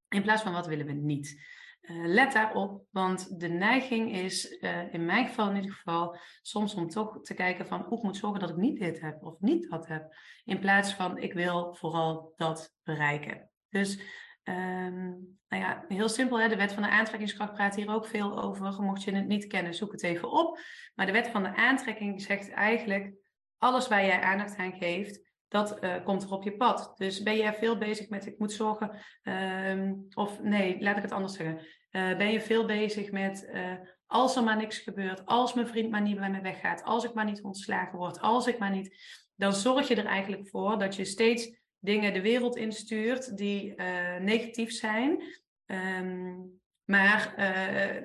in 0.07 0.21
plaats 0.21 0.41
van 0.41 0.53
wat 0.53 0.67
willen 0.67 0.85
we 0.85 0.93
niet. 0.93 1.41
Uh, 1.81 2.05
let 2.05 2.33
daarop, 2.33 2.83
want 2.91 3.39
de 3.39 3.47
neiging 3.47 4.15
is, 4.15 4.57
uh, 4.61 4.93
in 4.93 5.05
mijn 5.05 5.27
geval 5.27 5.49
in 5.49 5.55
ieder 5.55 5.71
geval, 5.71 6.17
soms 6.41 6.73
om 6.75 6.89
toch 6.89 7.21
te 7.21 7.33
kijken 7.33 7.67
van, 7.67 7.81
hoe 7.81 7.97
ik 7.97 8.03
moet 8.03 8.17
zorgen 8.17 8.39
dat 8.39 8.49
ik 8.49 8.55
niet 8.55 8.79
dit 8.79 9.01
heb 9.01 9.23
of 9.23 9.39
niet 9.39 9.69
dat 9.69 9.87
heb. 9.87 10.15
In 10.45 10.59
plaats 10.59 10.93
van, 10.93 11.17
ik 11.17 11.33
wil 11.33 11.75
vooral 11.75 12.33
dat 12.35 12.75
bereiken. 12.83 13.49
Dus, 13.69 14.01
um, 14.43 15.37
nou 15.47 15.63
ja, 15.63 15.85
heel 15.87 16.09
simpel, 16.09 16.39
hè? 16.39 16.47
de 16.47 16.55
wet 16.55 16.73
van 16.73 16.83
de 16.83 16.89
aantrekkingskracht 16.89 17.53
praat 17.53 17.75
hier 17.75 17.89
ook 17.89 18.07
veel 18.07 18.41
over. 18.41 18.81
Mocht 18.81 19.03
je 19.03 19.11
het 19.11 19.27
niet 19.27 19.47
kennen, 19.47 19.73
zoek 19.73 19.91
het 19.91 20.03
even 20.03 20.31
op. 20.31 20.59
Maar 20.95 21.05
de 21.05 21.11
wet 21.11 21.27
van 21.27 21.43
de 21.43 21.55
aantrekking 21.55 22.21
zegt 22.21 22.49
eigenlijk, 22.49 23.13
alles 23.57 23.87
waar 23.87 24.05
jij 24.05 24.21
aandacht 24.21 24.57
aan 24.57 24.73
geeft, 24.73 25.28
dat 25.49 25.83
uh, 25.83 26.03
komt 26.03 26.23
er 26.23 26.31
op 26.31 26.43
je 26.43 26.55
pad. 26.55 26.93
Dus 26.95 27.23
ben 27.23 27.37
je 27.37 27.53
veel 27.53 27.77
bezig 27.77 28.09
met, 28.09 28.25
ik 28.25 28.39
moet 28.39 28.51
zorgen, 28.51 28.99
um, 29.23 30.07
of 30.13 30.41
nee, 30.41 30.81
laat 30.81 30.97
ik 30.97 31.01
het 31.01 31.11
anders 31.11 31.33
zeggen. 31.33 31.57
Uh, 31.91 32.17
ben 32.17 32.31
je 32.31 32.41
veel 32.41 32.65
bezig 32.65 33.11
met, 33.11 33.49
uh, 33.53 33.73
als 34.05 34.35
er 34.35 34.43
maar 34.43 34.57
niks 34.57 34.77
gebeurt, 34.77 35.25
als 35.25 35.53
mijn 35.53 35.67
vriend 35.67 35.91
maar 35.91 36.01
niet 36.01 36.19
bij 36.19 36.29
me 36.29 36.41
weggaat, 36.41 36.83
als 36.83 37.03
ik 37.03 37.13
maar 37.13 37.25
niet 37.25 37.41
ontslagen 37.41 37.97
word, 37.97 38.19
als 38.19 38.47
ik 38.47 38.57
maar 38.57 38.71
niet, 38.71 38.97
dan 39.35 39.53
zorg 39.53 39.87
je 39.87 39.95
er 39.95 40.05
eigenlijk 40.05 40.49
voor 40.49 40.79
dat 40.79 40.95
je 40.95 41.05
steeds 41.05 41.57
dingen 41.79 42.13
de 42.13 42.21
wereld 42.21 42.55
instuurt 42.55 43.37
die 43.37 43.75
negatief 44.19 44.71
zijn. 44.71 45.23
Um, 45.65 46.61
maar 46.83 47.33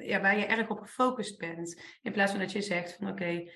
ja, 0.01 0.21
waar 0.21 0.39
je 0.39 0.47
erg 0.47 0.69
op 0.69 0.79
gefocust 0.79 1.39
bent. 1.39 1.83
In 2.03 2.13
plaats 2.13 2.31
van 2.31 2.41
dat 2.41 2.53
je 2.53 2.63
zegt 2.63 2.97
van 2.97 3.09
oké, 3.09 3.51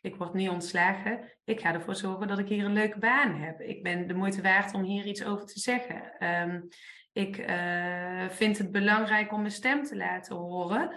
ik 0.00 0.16
word 0.16 0.34
niet 0.34 0.48
ontslagen. 0.48 1.32
Ik 1.44 1.60
ga 1.60 1.74
ervoor 1.74 1.94
zorgen 1.94 2.28
dat 2.28 2.38
ik 2.38 2.48
hier 2.48 2.64
een 2.64 2.72
leuke 2.72 2.98
baan 2.98 3.34
heb. 3.34 3.60
Ik 3.60 3.82
ben 3.82 4.06
de 4.06 4.14
moeite 4.14 4.42
waard 4.42 4.74
om 4.74 4.82
hier 4.82 5.06
iets 5.06 5.24
over 5.24 5.46
te 5.46 5.60
zeggen. 5.60 6.26
Um, 6.42 6.68
ik 7.12 7.38
uh, 7.38 8.28
vind 8.28 8.58
het 8.58 8.70
belangrijk 8.70 9.32
om 9.32 9.40
mijn 9.40 9.52
stem 9.52 9.82
te 9.82 9.96
laten 9.96 10.36
horen. 10.36 10.96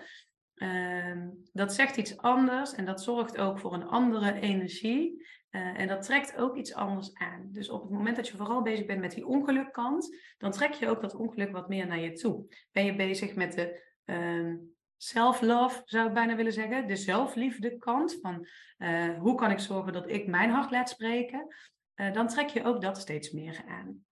Um, 0.56 1.44
dat 1.52 1.74
zegt 1.74 1.98
iets 1.98 2.18
anders 2.18 2.74
en 2.74 2.86
dat 2.86 3.04
zorgt 3.04 3.38
ook 3.38 3.60
voor 3.60 3.74
een 3.74 3.88
andere 3.88 4.40
energie. 4.40 5.26
Uh, 5.52 5.80
en 5.80 5.88
dat 5.88 6.02
trekt 6.02 6.38
ook 6.38 6.56
iets 6.58 6.74
anders 6.74 7.14
aan. 7.14 7.50
Dus 7.52 7.70
op 7.70 7.82
het 7.82 7.92
moment 7.92 8.16
dat 8.16 8.28
je 8.28 8.38
vooral 8.38 8.62
bezig 8.62 8.86
bent 8.86 9.00
met 9.00 9.12
die 9.12 9.26
ongelukkant, 9.28 10.18
dan 10.38 10.52
trek 10.52 10.74
je 10.74 10.90
ook 10.90 11.02
dat 11.02 11.16
ongeluk 11.16 11.52
wat 11.52 11.70
meer 11.70 11.88
naar 11.88 12.00
je 12.00 12.12
toe. 12.12 12.46
Ben 12.72 12.86
je 12.86 12.96
bezig 12.96 13.36
met 13.36 13.54
de 13.54 13.92
um, 14.06 14.73
self-love, 15.04 15.82
zou 15.86 16.08
ik 16.08 16.14
bijna 16.14 16.36
willen 16.36 16.54
zeggen. 16.54 16.88
De 16.88 16.96
zelfliefde 16.96 17.78
kant 17.78 18.18
van 18.22 18.48
uh, 18.78 19.18
hoe 19.20 19.36
kan 19.36 19.52
ik 19.52 19.60
zorgen 19.60 19.94
dat 19.94 20.10
ik 20.10 20.28
mijn 20.28 20.50
hart 20.50 20.72
laat 20.72 20.90
spreken. 20.90 21.56
Uh, 21.96 22.14
dan 22.14 22.28
trek 22.28 22.50
je 22.50 22.64
ook 22.64 22.82
dat 22.82 22.98
steeds 22.98 23.32
meer 23.32 23.64
aan. 23.68 24.06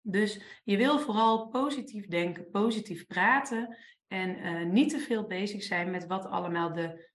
Dus 0.00 0.60
je 0.64 0.76
wil 0.76 0.98
vooral 0.98 1.48
positief 1.48 2.06
denken, 2.06 2.50
positief 2.50 3.06
praten 3.06 3.76
en 4.06 4.38
uh, 4.38 4.64
niet 4.64 4.90
te 4.90 4.98
veel 4.98 5.26
bezig 5.26 5.62
zijn 5.62 5.90
met 5.90 6.06
wat 6.06 6.26
allemaal 6.26 6.72
de, 6.72 7.12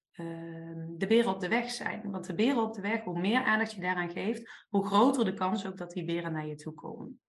de 0.98 1.08
beren 1.08 1.34
op 1.34 1.40
de 1.40 1.48
weg 1.48 1.72
zijn. 1.72 2.12
Want 2.12 2.26
de 2.26 2.34
beren 2.34 2.64
op 2.64 2.74
de 2.74 2.82
weg, 2.82 3.04
hoe 3.04 3.20
meer 3.20 3.44
aandacht 3.44 3.72
je 3.72 3.82
daaraan 3.82 4.12
geeft, 4.12 4.66
hoe 4.70 4.86
groter 4.86 5.26
de 5.26 5.34
kans 5.34 5.66
ook 5.66 5.78
dat 5.78 5.92
die 5.92 6.06
beren 6.06 6.32
naar 6.32 6.48
je 6.48 6.56
toe 6.56 6.74
komen. 6.74 7.20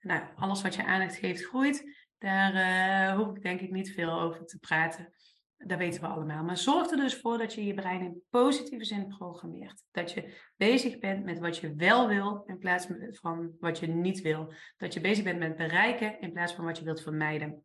Nou, 0.00 0.22
alles 0.36 0.62
wat 0.62 0.74
je 0.74 0.84
aandacht 0.84 1.16
geeft 1.16 1.44
groeit. 1.44 2.07
Daar 2.18 2.54
uh, 2.54 3.16
hoef 3.16 3.36
ik 3.36 3.42
denk 3.42 3.60
ik 3.60 3.70
niet 3.70 3.92
veel 3.92 4.20
over 4.20 4.46
te 4.46 4.58
praten. 4.58 5.12
Dat 5.56 5.78
weten 5.78 6.00
we 6.00 6.06
allemaal. 6.06 6.44
Maar 6.44 6.56
zorg 6.56 6.90
er 6.90 6.96
dus 6.96 7.16
voor 7.16 7.38
dat 7.38 7.54
je 7.54 7.64
je 7.64 7.74
brein 7.74 8.00
in 8.00 8.22
positieve 8.30 8.84
zin 8.84 9.08
programmeert. 9.08 9.82
Dat 9.90 10.12
je 10.12 10.34
bezig 10.56 10.98
bent 10.98 11.24
met 11.24 11.38
wat 11.38 11.58
je 11.58 11.74
wel 11.74 12.08
wil 12.08 12.42
in 12.46 12.58
plaats 12.58 12.86
van 13.10 13.56
wat 13.60 13.78
je 13.78 13.86
niet 13.86 14.20
wil. 14.20 14.52
Dat 14.76 14.94
je 14.94 15.00
bezig 15.00 15.24
bent 15.24 15.38
met 15.38 15.56
bereiken 15.56 16.20
in 16.20 16.32
plaats 16.32 16.52
van 16.52 16.64
wat 16.64 16.78
je 16.78 16.84
wilt 16.84 17.02
vermijden. 17.02 17.64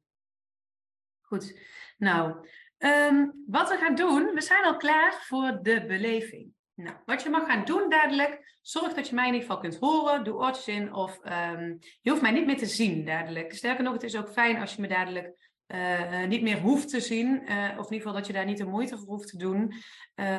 Goed. 1.22 1.60
Nou, 1.98 2.48
um, 2.78 3.44
wat 3.48 3.70
we 3.70 3.78
gaan 3.78 3.96
doen, 3.96 4.34
we 4.34 4.42
zijn 4.42 4.64
al 4.64 4.78
klaar 4.78 5.14
voor 5.14 5.60
de 5.62 5.86
beleving. 5.86 6.54
Nou, 6.76 6.96
wat 7.06 7.24
je 7.24 7.30
mag 7.30 7.46
gaan 7.46 7.66
doen 7.66 7.90
dadelijk, 7.90 8.58
zorg 8.62 8.94
dat 8.94 9.08
je 9.08 9.16
mij 9.16 9.28
in 9.28 9.34
ieder 9.34 9.48
geval 9.48 9.62
kunt 9.62 9.80
horen. 9.80 10.24
Doe 10.24 10.34
oortjes 10.36 10.92
of 10.92 11.20
um, 11.26 11.80
je 12.02 12.10
hoeft 12.10 12.22
mij 12.22 12.32
niet 12.32 12.46
meer 12.46 12.58
te 12.58 12.66
zien 12.66 13.06
dadelijk. 13.06 13.54
Sterker 13.54 13.84
nog, 13.84 13.94
het 13.94 14.04
is 14.04 14.18
ook 14.18 14.30
fijn 14.30 14.58
als 14.58 14.76
je 14.76 14.82
me 14.82 14.88
dadelijk 14.88 15.52
uh, 15.68 16.24
niet 16.24 16.42
meer 16.42 16.60
hoeft 16.60 16.90
te 16.90 17.00
zien. 17.00 17.28
Uh, 17.28 17.70
of 17.78 17.86
in 17.86 17.94
ieder 17.94 17.98
geval 17.98 18.14
dat 18.14 18.28
je 18.28 18.34
daar 18.34 18.46
niet 18.46 18.58
de 18.58 18.66
moeite 18.66 18.98
voor 18.98 19.08
hoeft 19.08 19.28
te 19.28 19.38
doen. 19.38 19.74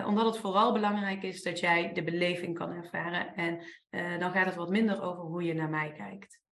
Omdat 0.07 0.25
het 0.25 0.39
vooral 0.39 0.73
belangrijk 0.73 1.23
is 1.23 1.43
dat 1.43 1.61
jij 1.61 1.93
de 1.93 2.05
beleving 2.05 2.59
kan 2.59 2.71
ervaren. 2.71 3.35
En 3.35 3.61
dan 4.19 4.33
gaat 4.33 4.47
het 4.47 4.55
wat 4.55 4.71
minder 4.71 5.03
over 5.03 5.23
hoe 5.23 5.43
je 5.43 5.55
naar 5.55 5.71
mij 5.71 5.93
kijkt. 5.93 6.43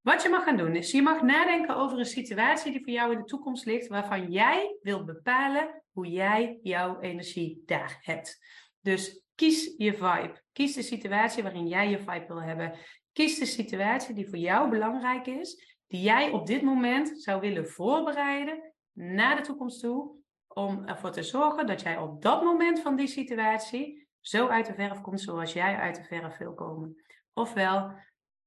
Wat 0.00 0.22
je 0.22 0.28
mag 0.28 0.44
gaan 0.44 0.56
doen 0.56 0.76
is, 0.76 0.90
je 0.90 1.02
mag 1.02 1.22
nadenken 1.22 1.76
over 1.76 1.98
een 1.98 2.04
situatie 2.04 2.72
die 2.72 2.84
voor 2.84 2.92
jou 2.92 3.12
in 3.12 3.18
de 3.18 3.24
toekomst 3.24 3.64
ligt, 3.64 3.86
waarvan 3.86 4.32
jij 4.32 4.76
wilt 4.82 5.06
bepalen 5.06 5.82
hoe 5.92 6.06
jij 6.06 6.58
jouw 6.62 7.00
energie 7.00 7.62
daar 7.66 7.98
hebt. 8.00 8.38
Dus 8.84 9.22
kies 9.34 9.74
je 9.76 9.92
vibe. 9.92 10.42
Kies 10.52 10.74
de 10.74 10.82
situatie 10.82 11.42
waarin 11.42 11.66
jij 11.66 11.90
je 11.90 11.98
vibe 11.98 12.26
wil 12.26 12.42
hebben. 12.42 12.78
Kies 13.12 13.38
de 13.38 13.46
situatie 13.46 14.14
die 14.14 14.28
voor 14.28 14.38
jou 14.38 14.70
belangrijk 14.70 15.26
is, 15.26 15.78
die 15.86 16.00
jij 16.00 16.30
op 16.30 16.46
dit 16.46 16.62
moment 16.62 17.22
zou 17.22 17.40
willen 17.40 17.68
voorbereiden 17.68 18.72
naar 18.92 19.36
de 19.36 19.42
toekomst 19.42 19.80
toe, 19.80 20.16
om 20.46 20.84
ervoor 20.84 21.10
te 21.10 21.22
zorgen 21.22 21.66
dat 21.66 21.80
jij 21.80 21.98
op 21.98 22.22
dat 22.22 22.42
moment 22.42 22.80
van 22.80 22.96
die 22.96 23.06
situatie 23.06 24.08
zo 24.20 24.48
uit 24.48 24.66
de 24.66 24.74
verf 24.74 25.00
komt 25.00 25.20
zoals 25.20 25.52
jij 25.52 25.76
uit 25.76 25.96
de 25.96 26.04
verf 26.04 26.36
wil 26.36 26.54
komen. 26.54 27.04
Ofwel, 27.32 27.92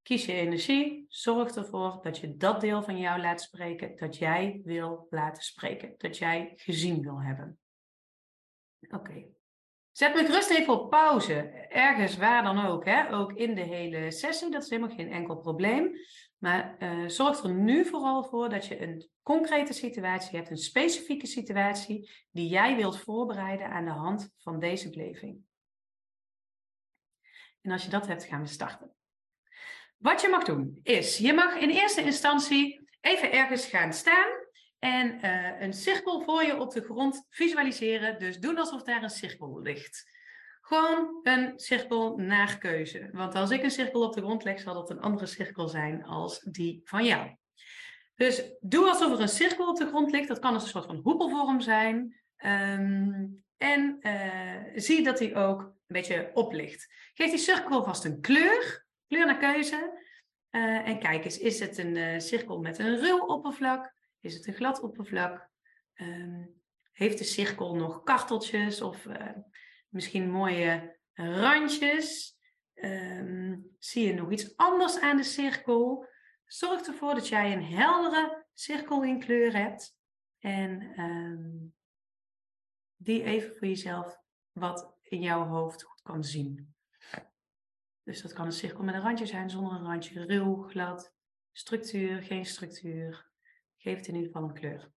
kies 0.02 0.26
je 0.26 0.34
energie, 0.34 1.06
zorg 1.10 1.56
ervoor 1.56 2.00
dat 2.02 2.18
je 2.18 2.36
dat 2.36 2.62
deel 2.62 2.84
van 2.84 2.98
jou 2.98 3.22
laat 3.22 3.42
spreken 3.42 3.96
dat 3.96 4.18
jij 4.18 4.62
wil 4.64 5.08
laten 5.10 5.44
spreken, 5.44 5.94
dat 5.98 6.18
jij 6.18 6.54
gezien 6.56 7.02
wil 7.02 7.22
hebben. 7.22 7.60
Oké. 8.90 9.37
Zet 9.98 10.16
me 10.16 10.26
gerust 10.26 10.50
even 10.50 10.74
op 10.74 10.90
pauze. 10.90 11.34
Ergens 11.70 12.18
waar 12.18 12.44
dan 12.44 12.66
ook. 12.66 12.86
Hè? 12.86 13.14
Ook 13.14 13.34
in 13.34 13.56
de 13.56 13.62
hele 13.62 14.12
sessie. 14.12 14.52
Dat 14.52 14.64
is 14.64 14.70
helemaal 14.70 14.96
geen 14.96 15.12
enkel 15.12 15.38
probleem. 15.38 15.92
Maar 16.38 16.76
uh, 16.80 17.08
zorg 17.08 17.44
er 17.44 17.54
nu 17.54 17.86
vooral 17.86 18.24
voor 18.24 18.50
dat 18.50 18.66
je 18.66 18.82
een 18.82 19.10
concrete 19.24 19.74
situatie 19.74 20.38
hebt. 20.38 20.50
Een 20.50 20.58
specifieke 20.58 21.28
situatie 21.28 22.12
die 22.32 22.50
jij 22.50 22.76
wilt 22.76 23.00
voorbereiden 23.00 23.70
aan 23.70 23.86
de 23.86 23.92
hand 23.92 24.34
van 24.38 24.60
deze 24.60 24.90
beleving. 24.90 25.38
En 27.62 27.72
als 27.72 27.84
je 27.84 27.90
dat 27.90 28.08
hebt, 28.08 28.24
gaan 28.24 28.42
we 28.42 28.48
starten. 28.48 28.96
Wat 29.98 30.22
je 30.22 30.30
mag 30.30 30.44
doen 30.44 30.80
is, 30.84 31.18
je 31.18 31.34
mag 31.34 31.56
in 31.56 31.70
eerste 31.70 32.02
instantie 32.02 32.90
even 33.02 33.32
ergens 33.32 33.66
gaan 33.66 33.94
staan 33.94 34.47
en 34.80 35.26
uh, 35.26 35.62
een 35.62 35.74
cirkel 35.74 36.22
voor 36.22 36.44
je 36.44 36.60
op 36.60 36.72
de 36.72 36.82
grond 36.82 37.26
visualiseren. 37.30 38.20
Dus 38.20 38.40
doen 38.40 38.58
alsof 38.58 38.84
daar 38.84 39.04
een 39.04 39.10
cirkel 39.10 39.62
ligt. 39.62 40.16
Gewoon 40.62 41.20
een 41.24 41.60
cirkel 41.60 42.18
naar 42.18 42.58
keuze. 42.58 43.10
Want 43.12 43.36
als 43.36 43.52
ik 43.52 43.64
een 43.64 43.72
cirkel 43.72 44.02
op 44.02 44.14
de 44.14 44.22
grond 44.22 44.44
leg, 44.44 44.60
zal 44.60 44.74
dat 44.74 44.90
een 44.90 45.00
andere 45.00 45.26
cirkel 45.26 45.68
zijn 45.68 46.04
als 46.04 46.40
die 46.40 46.82
van 46.84 47.06
jou. 47.06 47.36
Dus 48.16 48.52
doe 48.60 48.88
alsof 48.88 49.14
er 49.14 49.20
een 49.20 49.28
cirkel 49.28 49.68
op 49.68 49.78
de 49.78 49.88
grond 49.88 50.12
ligt. 50.12 50.28
Dat 50.28 50.40
kan 50.40 50.54
een 50.54 50.60
soort 50.60 50.86
van 50.86 51.00
hoepelvorm 51.04 51.62
zijn. 51.62 52.22
Um, 52.46 53.44
en 53.58 53.98
uh, 54.00 54.62
zie 54.76 55.04
dat 55.04 55.18
die 55.18 55.36
ook 55.36 55.62
een 55.62 55.74
beetje 55.88 56.32
oplicht. 56.34 56.94
Geef 57.14 57.30
die 57.30 57.40
cirkel 57.40 57.84
vast 57.84 58.06
een 58.06 58.22
kleur. 58.22 58.86
Kleur 59.08 59.26
naar 59.26 59.38
keuze. 59.38 60.06
Uh, 60.52 60.88
en 60.88 61.00
kijk 61.00 61.24
eens, 61.24 61.38
is 61.38 61.60
het 61.60 61.78
een 61.78 62.22
cirkel 62.22 62.60
met 62.60 62.80
een 62.80 63.00
ruw 63.00 63.18
oppervlak? 63.18 63.96
Is 64.28 64.34
het 64.34 64.48
een 64.48 64.54
glad 64.54 64.82
oppervlak? 64.82 65.50
Um, 65.96 66.62
heeft 66.92 67.18
de 67.18 67.24
cirkel 67.24 67.76
nog 67.76 68.04
karteltjes 68.04 68.82
of 68.82 69.06
uh, 69.06 69.30
misschien 69.90 70.30
mooie 70.32 71.00
randjes? 71.14 72.38
Ehm, 72.74 73.58
zie 73.80 74.08
je 74.08 74.14
nog 74.14 74.32
iets 74.32 74.58
anders 74.58 75.00
aan 75.00 75.18
de 75.18 75.24
cirkel? 75.24 76.08
Zorg 76.46 76.88
ervoor 76.88 77.14
dat 77.14 77.28
jij 77.28 77.54
een 77.54 77.64
heldere 77.64 78.46
cirkel 78.54 79.04
in 79.04 79.20
kleur 79.20 79.58
hebt. 79.58 79.98
En 80.40 81.00
um, 81.00 81.76
die 82.96 83.24
even 83.24 83.56
voor 83.56 83.68
jezelf 83.68 84.18
wat 84.52 84.94
in 85.02 85.22
jouw 85.22 85.46
hoofd 85.46 85.84
goed 85.84 86.02
kan 86.02 86.24
zien. 86.24 86.76
Dus 88.04 88.22
dat 88.22 88.34
kan 88.34 88.46
een 88.46 88.52
cirkel 88.52 88.84
met 88.84 88.96
een 88.96 89.02
randje 89.02 89.26
zijn, 89.26 89.50
zonder 89.50 89.74
een 89.74 89.86
randje, 89.86 90.26
ruw, 90.26 90.64
glad, 90.64 91.14
structuur, 91.52 92.22
geen 92.22 92.46
structuur. 92.46 93.27
Geef 93.88 93.98
het 93.98 94.08
in 94.08 94.16
ieder 94.16 94.32
geval 94.32 94.48
een 94.48 94.54
kleur. 94.54 94.92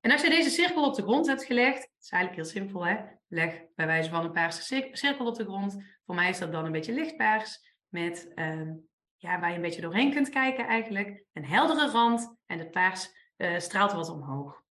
En 0.00 0.10
als 0.10 0.22
je 0.22 0.28
deze 0.28 0.50
cirkel 0.50 0.84
op 0.84 0.94
de 0.94 1.02
grond 1.02 1.26
hebt 1.26 1.44
gelegd, 1.44 1.82
het 1.82 2.02
is 2.02 2.10
eigenlijk 2.10 2.42
heel 2.42 2.60
simpel 2.60 2.86
hè, 2.86 3.04
leg 3.26 3.62
bij 3.74 3.86
wijze 3.86 4.10
van 4.10 4.24
een 4.24 4.32
paarse 4.32 4.90
cirkel 4.92 5.26
op 5.26 5.34
de 5.34 5.44
grond. 5.44 5.76
Voor 6.06 6.14
mij 6.14 6.28
is 6.28 6.38
dat 6.38 6.52
dan 6.52 6.64
een 6.64 6.72
beetje 6.72 6.92
lichtpaars, 6.92 7.74
met, 7.88 8.32
uh, 8.34 8.70
ja, 9.16 9.40
waar 9.40 9.48
je 9.48 9.56
een 9.56 9.62
beetje 9.62 9.80
doorheen 9.80 10.12
kunt 10.12 10.28
kijken 10.28 10.66
eigenlijk. 10.66 11.24
Een 11.32 11.44
heldere 11.44 11.90
rand 11.90 12.36
en 12.46 12.58
het 12.58 12.70
paars 12.70 13.32
uh, 13.36 13.58
straalt 13.58 13.92
wat 13.92 14.10
omhoog. 14.10 14.62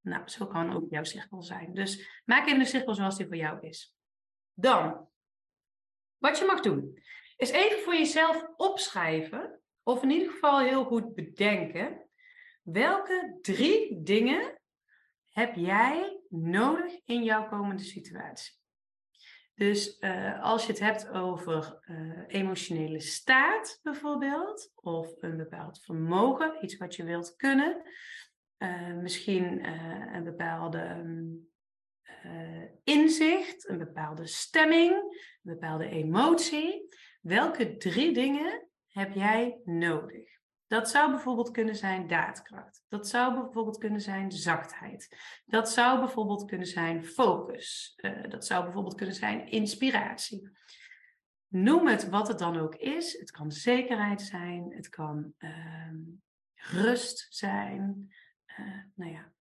Nou, 0.00 0.28
zo 0.28 0.46
kan 0.46 0.72
ook 0.72 0.90
jouw 0.90 1.04
cirkel 1.04 1.42
zijn. 1.42 1.74
Dus 1.74 2.20
maak 2.24 2.46
even 2.46 2.60
een 2.60 2.66
cirkel 2.66 2.94
zoals 2.94 3.16
die 3.16 3.26
voor 3.26 3.36
jou 3.36 3.60
is. 3.60 3.96
Dan, 4.54 5.08
wat 6.18 6.38
je 6.38 6.44
mag 6.44 6.60
doen, 6.60 7.02
is 7.36 7.50
even 7.50 7.78
voor 7.78 7.94
jezelf 7.94 8.46
opschrijven, 8.56 9.60
of 9.82 10.02
in 10.02 10.10
ieder 10.10 10.30
geval 10.30 10.60
heel 10.60 10.84
goed 10.84 11.14
bedenken, 11.14 12.05
welke 12.66 13.38
drie 13.42 14.02
dingen 14.02 14.60
heb 15.30 15.54
jij 15.54 16.20
nodig 16.28 17.00
in 17.04 17.22
jouw 17.22 17.48
komende 17.48 17.82
situatie? 17.82 18.54
Dus 19.54 19.96
uh, 20.00 20.42
als 20.42 20.66
je 20.66 20.72
het 20.72 20.80
hebt 20.80 21.08
over 21.08 21.78
uh, 21.82 22.22
emotionele 22.26 23.00
staat 23.00 23.80
bijvoorbeeld, 23.82 24.72
of 24.74 25.22
een 25.22 25.36
bepaald 25.36 25.82
vermogen, 25.84 26.64
iets 26.64 26.76
wat 26.76 26.94
je 26.94 27.04
wilt 27.04 27.36
kunnen, 27.36 27.82
uh, 28.58 28.94
misschien 28.94 29.66
een 30.14 30.24
bepaalde 30.24 31.14
inzicht, 32.84 33.68
een 33.68 33.78
bepaalde 33.78 34.26
stemming, 34.26 34.94
een 34.94 35.52
bepaalde 35.54 35.88
emotie. 35.88 36.88
Welke 37.20 37.76
drie 37.76 38.12
dingen 38.12 38.68
heb 38.88 39.14
jij 39.14 39.60
nodig? 39.64 40.35
Dat 40.66 40.90
zou 40.90 41.10
bijvoorbeeld 41.10 41.50
kunnen 41.50 41.76
zijn 41.76 42.06
daadkracht. 42.06 42.84
Dat 42.88 43.08
zou 43.08 43.34
bijvoorbeeld 43.40 43.78
kunnen 43.78 44.00
zijn 44.00 44.32
zachtheid. 44.32 45.16
Dat 45.46 45.70
zou 45.70 45.98
bijvoorbeeld 45.98 46.44
kunnen 46.44 46.66
zijn 46.66 47.04
focus. 47.04 47.94
Uh, 47.96 48.28
dat 48.28 48.46
zou 48.46 48.64
bijvoorbeeld 48.64 48.94
kunnen 48.94 49.14
zijn 49.14 49.48
inspiratie. 49.48 50.50
Noem 51.48 51.86
het 51.86 52.08
wat 52.08 52.28
het 52.28 52.38
dan 52.38 52.56
ook 52.56 52.74
is. 52.74 53.18
Het 53.18 53.30
kan 53.30 53.52
zekerheid 53.52 54.22
zijn. 54.22 54.72
Het 54.74 54.88
kan 54.88 55.34
uh, 55.38 55.92
rust 56.54 57.26
zijn. 57.28 58.14
Uh, 58.46 58.82
nou 58.94 59.10
ja, 59.10 59.32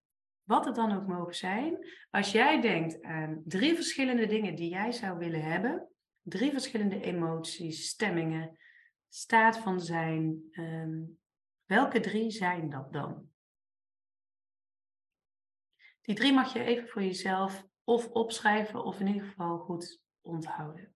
wat 0.44 0.65
het 0.65 0.75
dan 0.75 0.91
ook 0.96 1.08
mogen 1.08 1.36
zijn. 1.36 1.77
Als 2.10 2.32
jij 2.32 2.62
denkt 2.62 3.01
aan 3.01 3.41
drie 3.46 3.75
verschillende 3.75 4.25
dingen 4.25 4.55
die 4.55 4.70
jij 4.70 4.91
zou 4.91 5.17
willen 5.17 5.44
hebben. 5.44 5.89
Drie 6.22 6.51
verschillende 6.51 7.01
emoties, 7.01 7.88
stemmingen, 7.88 8.58
staat 9.16 9.58
van 9.58 9.82
zijn. 9.82 10.50
Um, 10.52 11.20
welke 11.66 12.00
drie 12.00 12.32
zijn 12.32 12.70
dat 12.70 12.94
dan? 12.94 13.30
Die 16.02 16.16
drie 16.16 16.34
mag 16.34 16.54
je 16.54 16.64
even 16.64 16.88
voor 16.88 17.04
jezelf 17.04 17.66
of 17.84 18.08
opschrijven 18.08 18.84
of 18.84 19.00
in 19.00 19.08
ieder 19.08 19.28
geval 19.28 19.58
goed 19.58 20.02
onthouden. 20.22 20.96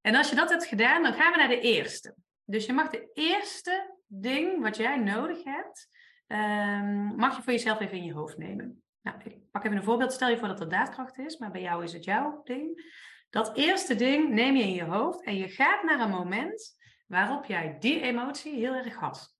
En 0.00 0.14
als 0.14 0.28
je 0.28 0.36
dat 0.36 0.50
hebt 0.50 0.66
gedaan, 0.66 1.02
dan 1.02 1.12
gaan 1.12 1.32
we 1.32 1.38
naar 1.38 1.48
de 1.48 1.60
eerste. 1.60 2.14
Dus 2.44 2.66
je 2.66 2.72
mag 2.72 2.90
de 2.90 3.10
eerste 3.12 3.98
ding 4.06 4.62
wat 4.62 4.76
jij 4.76 4.98
nodig 4.98 5.44
hebt, 5.44 5.88
um, 6.26 7.16
mag 7.16 7.36
je 7.36 7.42
voor 7.42 7.52
jezelf 7.52 7.80
even 7.80 7.96
in 7.96 8.04
je 8.04 8.12
hoofd 8.12 8.38
nemen. 8.38 8.82
Nou, 9.00 9.20
ik 9.24 9.50
pak 9.50 9.64
even 9.64 9.76
een 9.76 9.82
voorbeeld. 9.82 10.12
Stel 10.12 10.28
je 10.28 10.38
voor 10.38 10.48
dat 10.48 10.60
er 10.60 10.68
daadkracht 10.68 11.18
is, 11.18 11.38
maar 11.38 11.50
bij 11.50 11.60
jou 11.62 11.84
is 11.84 11.92
het 11.92 12.04
jouw 12.04 12.42
ding. 12.44 12.98
Dat 13.30 13.56
eerste 13.56 13.94
ding 13.94 14.28
neem 14.28 14.56
je 14.56 14.62
in 14.62 14.74
je 14.74 14.84
hoofd 14.84 15.24
en 15.24 15.36
je 15.36 15.48
gaat 15.48 15.82
naar 15.82 16.00
een 16.00 16.10
moment 16.10 16.78
waarop 17.06 17.44
jij 17.44 17.76
die 17.78 18.00
emotie 18.00 18.54
heel 18.54 18.74
erg 18.74 18.94
had. 18.94 19.38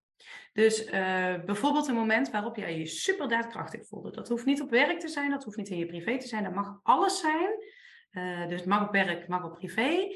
Dus 0.53 0.87
uh, 0.87 0.93
bijvoorbeeld 1.45 1.89
een 1.89 1.95
moment 1.95 2.31
waarop 2.31 2.57
jij 2.57 2.79
je 2.79 2.87
super 2.87 3.29
daadkrachtig 3.29 3.87
voelde. 3.87 4.11
Dat 4.11 4.29
hoeft 4.29 4.45
niet 4.45 4.61
op 4.61 4.71
werk 4.71 5.01
te 5.01 5.09
zijn, 5.09 5.31
dat 5.31 5.45
hoeft 5.45 5.57
niet 5.57 5.69
in 5.69 5.79
je 5.79 5.87
privé 5.87 6.19
te 6.19 6.27
zijn, 6.27 6.45
dat 6.45 6.55
mag 6.55 6.81
alles 6.83 7.21
zijn. 7.21 7.51
Uh, 8.11 8.49
dus 8.49 8.61
het 8.61 8.69
mag 8.69 8.87
op 8.87 8.93
werk, 8.93 9.19
het 9.19 9.29
mag 9.29 9.45
op 9.45 9.55
privé. 9.55 10.09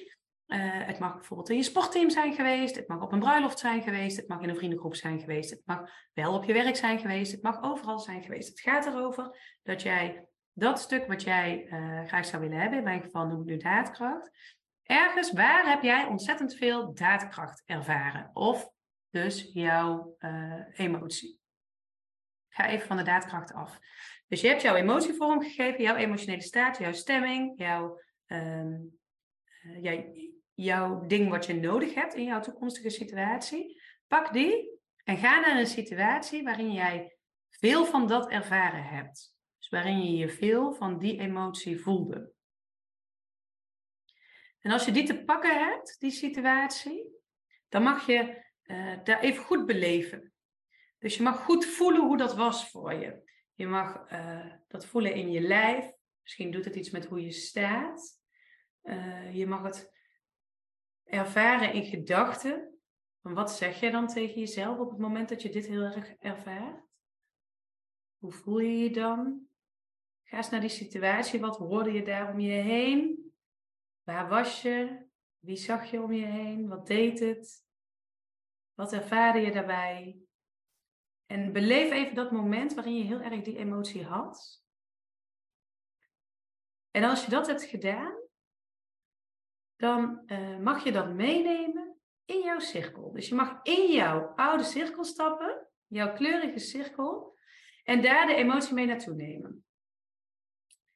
Uh, 0.47 0.59
het 0.87 0.99
mag 0.99 1.15
bijvoorbeeld 1.15 1.51
in 1.51 1.57
je 1.57 1.63
sportteam 1.63 2.11
zijn 2.11 2.35
geweest, 2.35 2.77
het 2.77 2.89
mag 2.89 3.03
op 3.03 3.13
een 3.13 3.19
bruiloft 3.19 3.59
zijn 3.59 3.83
geweest, 3.83 4.17
het 4.17 4.29
mag 4.29 4.41
in 4.41 4.49
een 4.49 4.57
vriendengroep 4.57 4.95
zijn 4.95 5.21
geweest, 5.21 5.51
het 5.51 5.63
mag 5.65 5.91
wel 6.13 6.35
op 6.35 6.45
je 6.45 6.53
werk 6.53 6.77
zijn 6.77 6.99
geweest, 6.99 7.33
het 7.33 7.43
mag 7.43 7.63
overal 7.63 7.99
zijn 7.99 8.23
geweest. 8.23 8.49
Het 8.49 8.61
gaat 8.61 8.87
erover 8.87 9.59
dat 9.63 9.83
jij 9.83 10.27
dat 10.55 10.81
stuk 10.81 11.07
wat 11.07 11.23
jij 11.23 11.67
uh, 11.67 12.05
graag 12.07 12.27
zou 12.27 12.43
willen 12.43 12.61
hebben, 12.61 12.79
in 12.79 12.85
mijn 12.85 13.03
geval 13.03 13.27
noem 13.27 13.41
ik 13.41 13.47
nu 13.47 13.57
daadkracht, 13.57 14.31
ergens 14.83 15.33
waar 15.33 15.69
heb 15.69 15.83
jij 15.83 16.07
ontzettend 16.07 16.55
veel 16.55 16.95
daadkracht 16.95 17.63
ervaren? 17.67 18.31
Of 18.33 18.71
dus 19.11 19.51
jouw 19.53 20.17
uh, 20.19 20.63
emotie. 20.73 21.41
Ga 22.49 22.69
even 22.69 22.87
van 22.87 22.97
de 22.97 23.03
daadkracht 23.03 23.53
af. 23.53 23.79
Dus 24.29 24.41
je 24.41 24.49
hebt 24.49 24.63
jouw 24.63 24.75
emotie 24.75 25.15
vormgegeven, 25.15 25.83
jouw 25.83 25.97
emotionele 25.97 26.43
staat, 26.43 26.79
jouw 26.79 26.93
stemming, 26.93 27.59
jouw, 27.59 28.01
um, 28.27 28.99
uh, 29.63 29.83
jouw, 29.83 30.15
jouw 30.55 31.07
ding 31.07 31.31
wat 31.31 31.47
je 31.47 31.55
nodig 31.55 31.95
hebt 31.95 32.15
in 32.15 32.25
jouw 32.25 32.41
toekomstige 32.41 32.91
situatie. 32.91 33.83
Pak 34.07 34.33
die 34.33 34.81
en 35.05 35.17
ga 35.17 35.41
naar 35.41 35.59
een 35.59 35.67
situatie 35.67 36.43
waarin 36.43 36.73
jij 36.73 37.17
veel 37.51 37.85
van 37.85 38.07
dat 38.07 38.31
ervaren 38.31 38.85
hebt. 38.85 39.34
Waarin 39.75 40.05
je 40.05 40.17
je 40.17 40.29
veel 40.29 40.73
van 40.73 40.99
die 40.99 41.19
emotie 41.19 41.81
voelde. 41.81 42.33
En 44.61 44.71
als 44.71 44.85
je 44.85 44.93
die 44.93 45.05
te 45.05 45.25
pakken 45.25 45.59
hebt, 45.59 45.97
die 46.01 46.11
situatie, 46.11 47.05
dan 47.69 47.83
mag 47.83 48.07
je 48.07 48.45
uh, 48.65 49.05
daar 49.05 49.21
even 49.21 49.45
goed 49.45 49.67
beleven. 49.67 50.33
Dus 50.99 51.17
je 51.17 51.23
mag 51.23 51.45
goed 51.45 51.65
voelen 51.67 52.01
hoe 52.01 52.17
dat 52.17 52.35
was 52.35 52.71
voor 52.71 52.93
je. 52.95 53.23
Je 53.55 53.67
mag 53.67 54.13
uh, 54.13 54.53
dat 54.69 54.87
voelen 54.87 55.15
in 55.15 55.31
je 55.31 55.41
lijf. 55.41 55.93
Misschien 56.23 56.51
doet 56.51 56.65
het 56.65 56.77
iets 56.77 56.91
met 56.91 57.07
hoe 57.07 57.21
je 57.21 57.33
staat. 57.33 58.21
Uh, 58.83 59.37
je 59.37 59.47
mag 59.47 59.63
het 59.63 59.93
ervaren 61.05 61.73
in 61.73 61.85
gedachten. 61.85 62.79
Wat 63.21 63.53
zeg 63.53 63.81
je 63.81 63.91
dan 63.91 64.07
tegen 64.07 64.39
jezelf 64.41 64.79
op 64.79 64.91
het 64.91 64.99
moment 64.99 65.29
dat 65.29 65.43
je 65.43 65.51
dit 65.51 65.67
heel 65.67 65.83
erg 65.83 66.15
ervaart? 66.19 66.87
Hoe 68.17 68.33
voel 68.33 68.59
je 68.59 68.79
je 68.79 68.91
dan? 68.91 69.53
Ga 70.35 70.41
eens 70.41 70.51
naar 70.51 70.61
die 70.61 70.69
situatie. 70.69 71.41
Wat 71.41 71.57
hoorde 71.57 71.93
je 71.93 72.03
daar 72.03 72.33
om 72.33 72.41
je 72.41 72.53
heen? 72.53 73.33
Waar 74.03 74.29
was 74.29 74.63
je? 74.63 75.07
Wie 75.39 75.57
zag 75.57 75.91
je 75.91 76.03
om 76.03 76.13
je 76.13 76.25
heen? 76.25 76.69
Wat 76.69 76.87
deed 76.87 77.19
het? 77.21 77.65
Wat 78.73 78.93
ervaarde 78.93 79.39
je 79.39 79.53
daarbij? 79.53 80.19
En 81.27 81.53
beleef 81.53 81.91
even 81.91 82.15
dat 82.15 82.31
moment 82.31 82.75
waarin 82.75 82.97
je 82.97 83.05
heel 83.05 83.21
erg 83.21 83.43
die 83.43 83.57
emotie 83.57 84.05
had. 84.05 84.63
En 86.91 87.05
als 87.05 87.25
je 87.25 87.31
dat 87.31 87.47
hebt 87.47 87.65
gedaan, 87.65 88.15
dan 89.77 90.23
uh, 90.27 90.59
mag 90.59 90.85
je 90.85 90.93
dat 90.93 91.15
meenemen 91.15 91.97
in 92.25 92.41
jouw 92.41 92.59
cirkel. 92.59 93.13
Dus 93.13 93.29
je 93.29 93.35
mag 93.35 93.63
in 93.63 93.93
jouw 93.93 94.33
oude 94.35 94.65
cirkel 94.65 95.05
stappen, 95.05 95.69
jouw 95.87 96.13
kleurige 96.13 96.59
cirkel, 96.59 97.39
en 97.85 98.03
daar 98.03 98.27
de 98.27 98.35
emotie 98.35 98.75
mee 98.75 98.87
naartoe 98.87 99.15
nemen. 99.15 99.65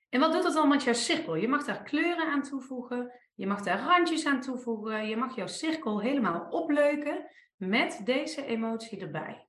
En 0.09 0.21
wat 0.21 0.33
doet 0.33 0.43
dat 0.43 0.55
dan 0.55 0.69
met 0.69 0.83
jouw 0.83 0.95
cirkel? 0.95 1.35
Je 1.35 1.49
mag 1.49 1.65
daar 1.65 1.83
kleuren 1.83 2.27
aan 2.27 2.43
toevoegen, 2.43 3.13
je 3.35 3.47
mag 3.47 3.63
daar 3.63 3.81
randjes 3.81 4.27
aan 4.27 4.41
toevoegen, 4.41 5.09
je 5.09 5.17
mag 5.17 5.37
jouw 5.37 5.47
cirkel 5.47 6.01
helemaal 6.01 6.49
opleuken 6.51 7.31
met 7.57 8.01
deze 8.05 8.45
emotie 8.47 9.01
erbij. 9.01 9.47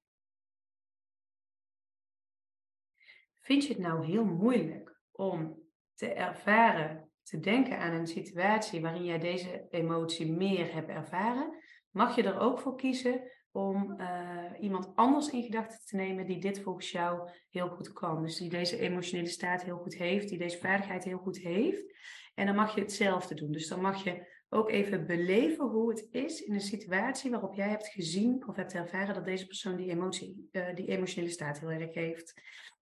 Vind 3.42 3.66
je 3.66 3.74
het 3.74 3.82
nou 3.82 4.06
heel 4.06 4.26
moeilijk 4.26 5.00
om 5.12 5.64
te 5.94 6.14
ervaren, 6.14 7.12
te 7.24 7.40
denken 7.40 7.80
aan 7.80 7.94
een 7.94 8.08
situatie 8.08 8.82
waarin 8.82 9.04
jij 9.04 9.20
deze 9.20 9.68
emotie 9.70 10.32
meer 10.32 10.74
hebt 10.74 10.90
ervaren? 10.90 11.58
Mag 11.90 12.16
je 12.16 12.24
er 12.24 12.40
ook 12.40 12.60
voor 12.60 12.76
kiezen 12.76 13.32
om 13.60 13.96
uh, 14.00 14.46
iemand 14.60 14.92
anders 14.96 15.30
in 15.30 15.44
gedachten 15.44 15.86
te 15.86 15.96
nemen 15.96 16.26
die 16.26 16.40
dit 16.40 16.62
volgens 16.62 16.92
jou 16.92 17.30
heel 17.50 17.68
goed 17.68 17.94
kan. 17.94 18.22
Dus 18.22 18.38
die 18.38 18.50
deze 18.50 18.80
emotionele 18.80 19.28
staat 19.28 19.64
heel 19.64 19.78
goed 19.78 19.96
heeft, 19.96 20.30
die 20.30 20.38
deze 20.38 20.58
vaardigheid 20.58 21.04
heel 21.04 21.18
goed 21.18 21.38
heeft. 21.38 21.98
En 22.36 22.46
dan 22.46 22.56
mag 22.56 22.76
je 22.76 22.82
hetzelfde 22.82 23.36
doen. 23.36 23.52
Dus 23.52 23.68
dan 23.68 23.82
mag 23.82 24.04
je 24.04 24.28
ook 24.50 24.70
even 24.70 25.06
beleven 25.06 25.66
hoe 25.66 25.90
het 25.90 26.08
is 26.12 26.42
in 26.42 26.54
een 26.54 26.62
situatie 26.62 27.32
waarop 27.32 27.54
jij 27.54 27.70
hebt 27.70 27.88
gezien 27.88 28.48
of 28.48 28.56
hebt 28.56 28.74
ervaren 28.74 29.14
dat 29.14 29.26
deze 29.26 29.48
persoon 29.48 29.76
die, 29.76 29.90
emotie, 29.90 30.50
uh, 30.52 30.76
die 30.76 30.88
emotionele 30.88 31.32
staat 31.32 31.60
heel 31.60 31.70
erg 31.70 31.94
heeft. 31.94 32.42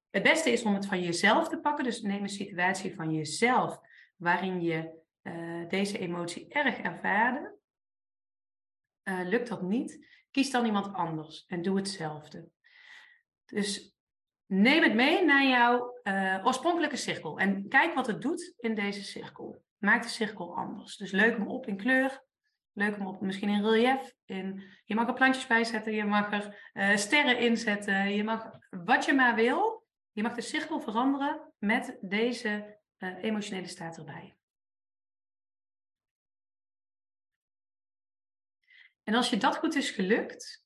Het 0.09 0.23
beste 0.23 0.51
is 0.51 0.63
om 0.63 0.73
het 0.73 0.85
van 0.85 1.01
jezelf 1.01 1.49
te 1.49 1.59
pakken. 1.59 1.83
Dus 1.83 2.01
neem 2.01 2.21
een 2.21 2.29
situatie 2.29 2.95
van 2.95 3.13
jezelf 3.13 3.79
waarin 4.15 4.61
je 4.61 4.99
uh, 5.23 5.69
deze 5.69 5.99
emotie 5.99 6.47
erg 6.49 6.77
ervaarde. 6.77 7.55
Uh, 9.07 9.19
lukt 9.23 9.47
dat 9.47 9.61
niet, 9.61 10.05
kies 10.31 10.51
dan 10.51 10.65
iemand 10.65 10.93
anders 10.93 11.45
en 11.47 11.61
doe 11.61 11.77
hetzelfde. 11.77 12.49
Dus 13.45 13.95
neem 14.45 14.83
het 14.83 14.93
mee 14.93 15.25
naar 15.25 15.47
jouw 15.47 15.99
uh, 16.03 16.45
oorspronkelijke 16.45 16.95
cirkel 16.95 17.39
en 17.39 17.67
kijk 17.67 17.93
wat 17.93 18.07
het 18.07 18.21
doet 18.21 18.53
in 18.57 18.75
deze 18.75 19.03
cirkel. 19.03 19.63
Maak 19.77 20.03
de 20.03 20.09
cirkel 20.09 20.55
anders. 20.55 20.97
Dus 20.97 21.11
leuk 21.11 21.37
hem 21.37 21.47
op 21.47 21.67
in 21.67 21.77
kleur, 21.77 22.23
leuk 22.73 22.95
hem 22.95 23.07
op 23.07 23.21
misschien 23.21 23.49
in 23.49 23.65
relief. 23.65 24.13
In, 24.25 24.63
je 24.85 24.95
mag 24.95 25.07
er 25.07 25.13
plantjes 25.13 25.47
bij 25.47 25.63
zetten, 25.63 25.93
je 25.93 26.05
mag 26.05 26.31
er 26.31 26.71
uh, 26.73 26.95
sterren 26.95 27.39
inzetten, 27.39 28.15
je 28.15 28.23
mag 28.23 28.49
wat 28.69 29.05
je 29.05 29.13
maar 29.13 29.35
wil. 29.35 29.85
Je 30.11 30.23
mag 30.23 30.33
de 30.33 30.41
cirkel 30.41 30.79
veranderen 30.79 31.53
met 31.57 31.97
deze 32.01 32.79
emotionele 33.21 33.67
staat 33.67 33.97
erbij. 33.97 34.36
En 39.07 39.13
als 39.13 39.29
je 39.29 39.37
dat 39.37 39.57
goed 39.57 39.75
is 39.75 39.89
gelukt, 39.89 40.65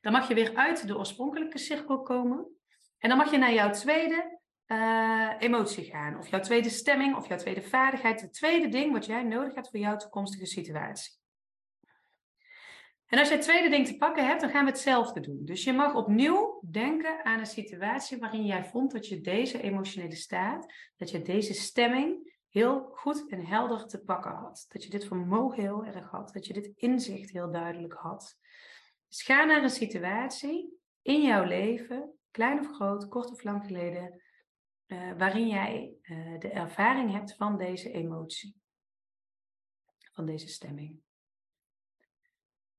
dan 0.00 0.12
mag 0.12 0.28
je 0.28 0.34
weer 0.34 0.54
uit 0.54 0.86
de 0.86 0.98
oorspronkelijke 0.98 1.58
cirkel 1.58 2.02
komen. 2.02 2.46
En 2.98 3.08
dan 3.08 3.18
mag 3.18 3.30
je 3.30 3.38
naar 3.38 3.52
jouw 3.52 3.70
tweede 3.70 4.38
uh, 4.66 5.32
emotie 5.38 5.84
gaan. 5.84 6.18
Of 6.18 6.28
jouw 6.28 6.40
tweede 6.40 6.68
stemming, 6.68 7.16
of 7.16 7.28
jouw 7.28 7.38
tweede 7.38 7.62
vaardigheid. 7.62 8.20
Het 8.20 8.32
tweede 8.32 8.68
ding 8.68 8.92
wat 8.92 9.06
jij 9.06 9.22
nodig 9.22 9.54
hebt 9.54 9.70
voor 9.70 9.80
jouw 9.80 9.96
toekomstige 9.96 10.46
situatie. 10.46 11.12
En 13.06 13.18
als 13.18 13.28
je 13.28 13.34
het 13.34 13.44
tweede 13.44 13.68
ding 13.68 13.86
te 13.86 13.96
pakken 13.96 14.26
hebt, 14.26 14.40
dan 14.40 14.50
gaan 14.50 14.64
we 14.64 14.70
hetzelfde 14.70 15.20
doen. 15.20 15.44
Dus 15.44 15.64
je 15.64 15.72
mag 15.72 15.94
opnieuw 15.94 16.62
denken 16.70 17.24
aan 17.24 17.38
een 17.38 17.46
situatie 17.46 18.18
waarin 18.18 18.44
jij 18.44 18.64
vond 18.64 18.92
dat 18.92 19.06
je 19.06 19.20
deze 19.20 19.62
emotionele 19.62 20.16
staat, 20.16 20.72
dat 20.96 21.10
je 21.10 21.22
deze 21.22 21.54
stemming 21.54 22.37
heel 22.58 22.90
goed 22.92 23.28
en 23.28 23.44
helder 23.44 23.86
te 23.86 23.98
pakken 24.00 24.30
had. 24.30 24.66
Dat 24.68 24.84
je 24.84 24.90
dit 24.90 25.06
vermogen 25.06 25.62
heel 25.62 25.84
erg 25.84 26.10
had. 26.10 26.32
Dat 26.32 26.46
je 26.46 26.52
dit 26.52 26.72
inzicht 26.76 27.30
heel 27.30 27.50
duidelijk 27.50 27.92
had. 27.92 28.38
Dus 29.08 29.22
ga 29.22 29.44
naar 29.44 29.62
een 29.62 29.70
situatie 29.70 30.78
in 31.02 31.22
jouw 31.22 31.44
leven, 31.44 32.18
klein 32.30 32.58
of 32.58 32.74
groot, 32.74 33.08
kort 33.08 33.30
of 33.30 33.42
lang 33.42 33.64
geleden, 33.64 34.22
uh, 34.86 35.12
waarin 35.18 35.48
jij 35.48 35.94
uh, 36.02 36.38
de 36.38 36.50
ervaring 36.50 37.12
hebt 37.12 37.34
van 37.34 37.58
deze 37.58 37.90
emotie, 37.90 38.56
van 40.12 40.26
deze 40.26 40.48
stemming. 40.48 41.00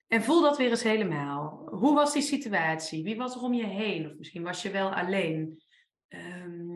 En 0.08 0.24
voel 0.24 0.42
dat 0.42 0.58
weer 0.58 0.70
eens 0.70 0.84
helemaal. 0.84 1.68
Hoe 1.70 1.96
was 1.96 2.14
die 2.14 2.22
situatie? 2.22 3.04
Wie 3.04 3.18
was 3.18 3.36
er 3.36 3.42
om 3.42 3.54
je 3.54 3.66
heen? 3.66 4.10
Of 4.10 4.18
misschien 4.18 4.44
was 4.44 4.62
je 4.62 4.72
wel 4.72 4.94
alleen. 4.94 5.62
Um, 6.08 6.69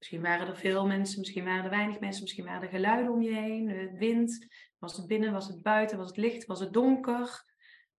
misschien 0.00 0.22
waren 0.22 0.46
er 0.46 0.56
veel 0.56 0.86
mensen, 0.86 1.18
misschien 1.18 1.44
waren 1.44 1.64
er 1.64 1.70
weinig 1.70 2.00
mensen, 2.00 2.22
misschien 2.22 2.44
waren 2.44 2.62
er 2.62 2.68
geluiden 2.68 3.12
om 3.12 3.22
je 3.22 3.34
heen, 3.34 3.66
de 3.66 3.96
wind. 3.98 4.46
Was 4.78 4.96
het 4.96 5.06
binnen, 5.06 5.32
was 5.32 5.46
het 5.46 5.62
buiten, 5.62 5.98
was 5.98 6.06
het 6.06 6.16
licht, 6.16 6.46
was 6.46 6.60
het 6.60 6.72
donker? 6.72 7.44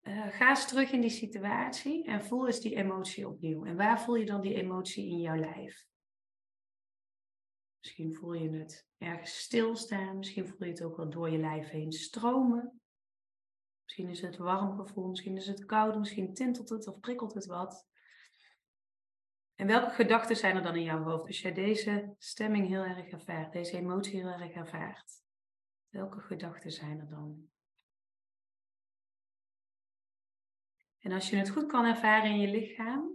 Uh, 0.02 0.28
ga 0.28 0.50
eens 0.50 0.68
terug 0.68 0.92
in 0.92 1.02
die 1.02 1.10
situatie 1.10 2.04
en 2.04 2.24
voel 2.24 2.48
eens 2.48 2.60
die 2.60 2.76
emotie 2.76 3.28
opnieuw. 3.28 3.66
En 3.66 3.76
waar 3.76 4.02
voel 4.02 4.16
je 4.16 4.26
dan 4.26 4.42
die 4.42 4.56
emotie 4.56 5.10
in 5.10 5.20
jouw 5.20 5.36
lijf? 5.36 5.86
Misschien 7.80 8.16
voel 8.16 8.34
je 8.34 8.50
het 8.50 8.88
ergens 8.98 9.40
stilstaan, 9.40 10.18
misschien 10.18 10.48
voel 10.48 10.68
je 10.68 10.74
het 10.74 10.84
ook 10.84 10.98
wel 10.98 11.10
door 11.10 11.30
je 11.30 11.38
lijf 11.38 11.70
heen 11.70 11.92
stromen. 11.92 12.82
Misschien 13.84 14.10
is 14.10 14.22
het 14.22 14.38
warm 14.38 14.76
gevoel, 14.76 15.08
misschien 15.08 15.38
is 15.38 15.48
het 15.48 15.66
koud, 15.66 15.98
misschien 15.98 16.34
tintelt 16.34 16.70
het 16.70 16.88
of 16.88 17.00
prikkelt 17.00 17.34
het 17.34 17.46
wat. 17.46 17.88
En 19.62 19.68
welke 19.68 19.90
gedachten 19.90 20.36
zijn 20.36 20.56
er 20.56 20.62
dan 20.62 20.76
in 20.76 20.84
jouw 20.84 21.04
hoofd 21.04 21.28
als 21.28 21.42
jij 21.42 21.54
deze 21.54 22.16
stemming 22.18 22.68
heel 22.68 22.84
erg 22.84 23.08
ervaart, 23.08 23.54
deze 23.54 23.78
emotie 23.78 24.20
heel 24.20 24.30
erg 24.30 24.52
ervaart? 24.52 25.12
Welke 25.90 26.20
gedachten 26.20 26.72
zijn 26.72 27.00
er 27.00 27.10
dan? 27.10 27.50
En 31.00 31.12
als 31.12 31.30
je 31.30 31.36
het 31.36 31.50
goed 31.50 31.66
kan 31.66 31.86
ervaren 31.86 32.30
in 32.30 32.40
je 32.40 32.48
lichaam, 32.48 33.14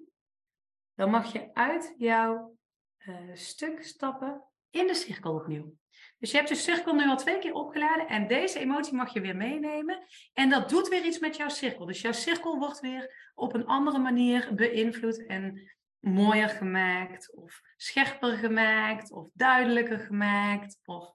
dan 0.95 1.11
mag 1.11 1.33
je 1.33 1.55
uit 1.55 1.95
jouw 1.99 2.57
uh, 2.99 3.35
stuk 3.35 3.83
stappen 3.85 4.45
in 4.71 4.87
de 4.87 4.95
cirkel 4.95 5.35
opnieuw. 5.35 5.77
Dus 6.19 6.31
je 6.31 6.37
hebt 6.37 6.49
de 6.49 6.55
cirkel 6.55 6.95
nu 6.95 7.09
al 7.09 7.17
twee 7.17 7.39
keer 7.39 7.53
opgeladen 7.53 8.09
en 8.09 8.27
deze 8.27 8.59
emotie 8.59 8.95
mag 8.95 9.13
je 9.13 9.21
weer 9.21 9.37
meenemen. 9.37 10.07
En 10.33 10.51
dat 10.51 10.69
doet 10.69 10.89
weer 10.89 11.05
iets 11.05 11.19
met 11.19 11.37
jouw 11.37 11.49
cirkel. 11.49 11.87
Dus 11.87 12.01
jouw 12.01 12.13
cirkel 12.13 12.59
wordt 12.59 12.81
weer 12.81 13.31
op 13.35 13.55
een 13.55 13.67
andere 13.67 13.99
manier 13.99 14.55
beïnvloed 14.55 15.27
en 15.27 15.76
mooier 16.07 16.49
gemaakt, 16.49 17.35
of 17.35 17.61
scherper 17.77 18.37
gemaakt, 18.37 19.13
of 19.13 19.29
duidelijker 19.33 19.99
gemaakt. 19.99 20.79
Of 20.85 21.13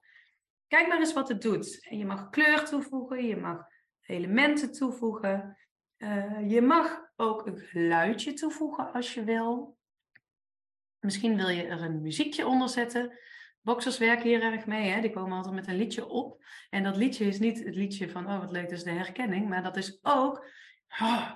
kijk 0.68 0.88
maar 0.88 0.98
eens 0.98 1.12
wat 1.12 1.28
het 1.28 1.42
doet. 1.42 1.86
Je 1.90 2.04
mag 2.04 2.30
kleur 2.30 2.64
toevoegen, 2.64 3.26
je 3.26 3.36
mag 3.36 3.66
elementen 4.06 4.72
toevoegen. 4.72 5.56
Uh, 5.98 6.50
je 6.50 6.62
mag 6.62 7.10
ook 7.16 7.46
een 7.46 7.58
geluidje 7.58 8.32
toevoegen 8.32 8.92
als 8.92 9.14
je 9.14 9.24
wil. 9.24 9.76
Misschien 10.98 11.36
wil 11.36 11.48
je 11.48 11.62
er 11.62 11.82
een 11.82 12.02
muziekje 12.02 12.46
onder 12.46 12.68
zetten. 12.68 13.18
Boxers 13.60 13.98
werken 13.98 14.28
hier 14.28 14.42
erg 14.42 14.66
mee, 14.66 14.90
hè? 14.90 15.00
die 15.00 15.10
komen 15.10 15.36
altijd 15.36 15.54
met 15.54 15.66
een 15.66 15.76
liedje 15.76 16.06
op. 16.06 16.44
En 16.70 16.82
dat 16.82 16.96
liedje 16.96 17.24
is 17.24 17.38
niet 17.38 17.64
het 17.64 17.74
liedje 17.74 18.10
van, 18.10 18.26
oh 18.26 18.40
wat 18.40 18.50
leuk, 18.50 18.62
dat 18.68 18.78
is 18.78 18.84
de 18.84 18.90
herkenning. 18.90 19.48
Maar 19.48 19.62
dat 19.62 19.76
is 19.76 19.98
ook, 20.02 20.46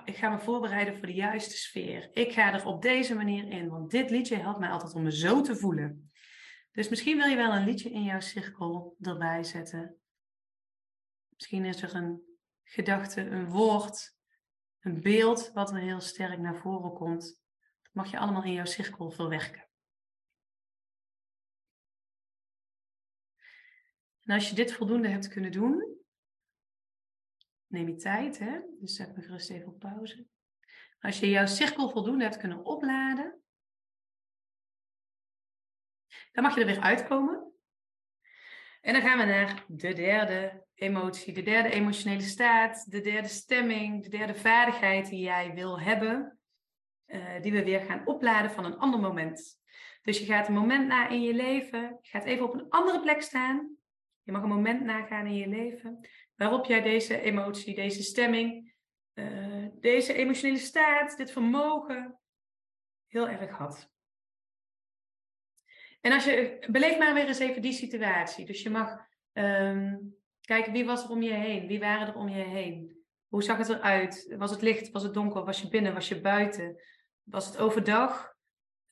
ik 0.05 0.15
ga 0.15 0.29
me 0.29 0.39
voorbereiden 0.39 0.97
voor 0.97 1.07
de 1.07 1.13
juiste 1.13 1.57
sfeer. 1.57 2.09
Ik 2.13 2.31
ga 2.31 2.53
er 2.53 2.65
op 2.65 2.81
deze 2.81 3.15
manier 3.15 3.47
in, 3.47 3.69
want 3.69 3.91
dit 3.91 4.09
liedje 4.09 4.35
helpt 4.35 4.59
mij 4.59 4.69
altijd 4.69 4.93
om 4.93 5.03
me 5.03 5.15
zo 5.15 5.41
te 5.41 5.55
voelen. 5.55 6.11
Dus 6.71 6.89
misschien 6.89 7.17
wil 7.17 7.27
je 7.27 7.35
wel 7.35 7.53
een 7.53 7.65
liedje 7.65 7.91
in 7.91 8.03
jouw 8.03 8.19
cirkel 8.19 8.95
erbij 8.99 9.43
zetten. 9.43 9.97
Misschien 11.29 11.65
is 11.65 11.81
er 11.81 11.95
een 11.95 12.21
gedachte, 12.63 13.21
een 13.21 13.49
woord, 13.49 14.15
een 14.79 15.01
beeld 15.01 15.51
wat 15.53 15.71
er 15.71 15.77
heel 15.77 16.01
sterk 16.01 16.39
naar 16.39 16.57
voren 16.57 16.93
komt. 16.93 17.23
Dat 17.81 17.93
mag 17.93 18.11
je 18.11 18.19
allemaal 18.19 18.43
in 18.43 18.53
jouw 18.53 18.65
cirkel 18.65 19.11
verwerken. 19.11 19.67
En 24.23 24.33
als 24.33 24.49
je 24.49 24.55
dit 24.55 24.73
voldoende 24.73 25.07
hebt 25.07 25.27
kunnen 25.27 25.51
doen, 25.51 25.97
neem 27.67 27.87
je 27.87 27.95
tijd, 27.95 28.39
hè? 28.39 28.59
dus 28.79 28.95
zet 28.95 29.15
me 29.15 29.21
gerust 29.21 29.49
even 29.49 29.67
op 29.67 29.79
pauze. 29.79 30.27
Als 30.99 31.19
je 31.19 31.29
jouw 31.29 31.45
cirkel 31.45 31.89
voldoende 31.89 32.23
hebt 32.23 32.37
kunnen 32.37 32.65
opladen, 32.65 33.41
dan 36.31 36.43
mag 36.43 36.55
je 36.55 36.59
er 36.59 36.65
weer 36.65 36.81
uitkomen. 36.81 37.51
En 38.81 38.93
dan 38.93 39.01
gaan 39.01 39.17
we 39.17 39.23
naar 39.23 39.63
de 39.67 39.93
derde 39.93 40.65
emotie, 40.73 41.33
de 41.33 41.41
derde 41.41 41.69
emotionele 41.69 42.21
staat, 42.21 42.91
de 42.91 43.01
derde 43.01 43.27
stemming, 43.27 44.03
de 44.03 44.09
derde 44.09 44.35
vaardigheid 44.35 45.09
die 45.09 45.21
jij 45.21 45.53
wil 45.53 45.79
hebben, 45.79 46.39
uh, 47.07 47.41
die 47.41 47.51
we 47.51 47.63
weer 47.63 47.81
gaan 47.81 48.07
opladen 48.07 48.51
van 48.51 48.65
een 48.65 48.77
ander 48.77 48.99
moment. 48.99 49.61
Dus 50.01 50.19
je 50.19 50.25
gaat 50.25 50.47
een 50.47 50.53
moment 50.53 50.87
na 50.87 51.07
in 51.07 51.21
je 51.21 51.33
leven, 51.33 51.97
je 52.01 52.09
gaat 52.09 52.23
even 52.23 52.45
op 52.45 52.53
een 52.53 52.69
andere 52.69 52.99
plek 52.99 53.21
staan 53.21 53.77
je 54.27 54.33
mag 54.33 54.41
een 54.41 54.49
moment 54.49 54.83
nagaan 54.83 55.25
in 55.25 55.35
je 55.35 55.47
leven 55.47 55.99
waarop 56.37 56.65
jij 56.65 56.81
deze 56.81 57.21
emotie, 57.21 57.75
deze 57.75 58.03
stemming, 58.03 58.73
uh, 59.13 59.65
deze 59.79 60.13
emotionele 60.13 60.59
staat, 60.59 61.17
dit 61.17 61.31
vermogen 61.31 62.19
heel 63.07 63.29
erg 63.29 63.51
had. 63.51 63.89
En 66.01 66.11
als 66.11 66.25
je, 66.25 66.65
beleef 66.71 66.97
maar 66.97 67.13
weer 67.13 67.27
eens 67.27 67.39
even 67.39 67.61
die 67.61 67.73
situatie. 67.73 68.45
Dus 68.45 68.61
je 68.61 68.69
mag 68.69 69.07
um, 69.33 70.15
kijken 70.41 70.71
wie 70.71 70.85
was 70.85 71.03
er 71.03 71.09
om 71.09 71.21
je 71.21 71.33
heen, 71.33 71.67
wie 71.67 71.79
waren 71.79 72.07
er 72.07 72.15
om 72.15 72.29
je 72.29 72.43
heen. 72.43 73.05
Hoe 73.27 73.43
zag 73.43 73.57
het 73.57 73.69
eruit? 73.69 74.35
Was 74.37 74.51
het 74.51 74.61
licht? 74.61 74.91
Was 74.91 75.03
het 75.03 75.13
donker? 75.13 75.43
Was 75.43 75.61
je 75.61 75.69
binnen? 75.69 75.93
Was 75.93 76.07
je 76.07 76.21
buiten? 76.21 76.81
Was 77.23 77.45
het 77.45 77.57
overdag? 77.57 78.35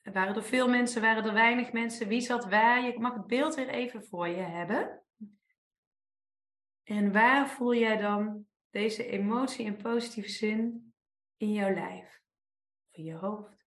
Waren 0.02 0.36
er 0.36 0.44
veel 0.44 0.70
mensen? 0.70 1.02
Waren 1.02 1.26
er 1.26 1.34
weinig 1.34 1.72
mensen? 1.72 2.08
Wie 2.08 2.22
zat 2.22 2.50
waar? 2.50 2.86
Je 2.86 3.00
mag 3.00 3.14
het 3.14 3.28
beeld 3.28 3.56
weer 3.56 3.70
even 3.70 4.04
voor 4.04 4.28
je 4.28 4.42
hebben. 4.42 5.05
En 6.86 7.12
waar 7.12 7.50
voel 7.50 7.76
jij 7.76 7.98
dan 7.98 8.48
deze 8.70 9.06
emotie 9.06 9.66
in 9.66 9.78
positieve 9.78 10.30
zin 10.30 10.94
in 11.38 11.52
jouw 11.52 11.74
lijf? 11.74 12.22
Of 12.82 12.98
in 12.98 13.04
je 13.04 13.14
hoofd? 13.14 13.66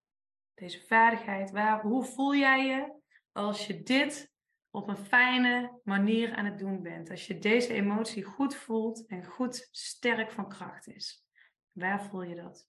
Deze 0.54 0.86
vaardigheid, 0.86 1.50
waar, 1.50 1.80
hoe 1.80 2.04
voel 2.04 2.34
jij 2.34 2.66
je 2.66 3.00
als 3.32 3.66
je 3.66 3.82
dit 3.82 4.32
op 4.70 4.88
een 4.88 4.96
fijne 4.96 5.80
manier 5.84 6.34
aan 6.34 6.44
het 6.44 6.58
doen 6.58 6.82
bent? 6.82 7.10
Als 7.10 7.26
je 7.26 7.38
deze 7.38 7.72
emotie 7.72 8.22
goed 8.22 8.54
voelt 8.54 9.06
en 9.06 9.24
goed 9.24 9.68
sterk 9.70 10.30
van 10.30 10.48
kracht 10.48 10.86
is. 10.86 11.24
Waar 11.72 12.04
voel 12.04 12.22
je 12.22 12.34
dat? 12.34 12.68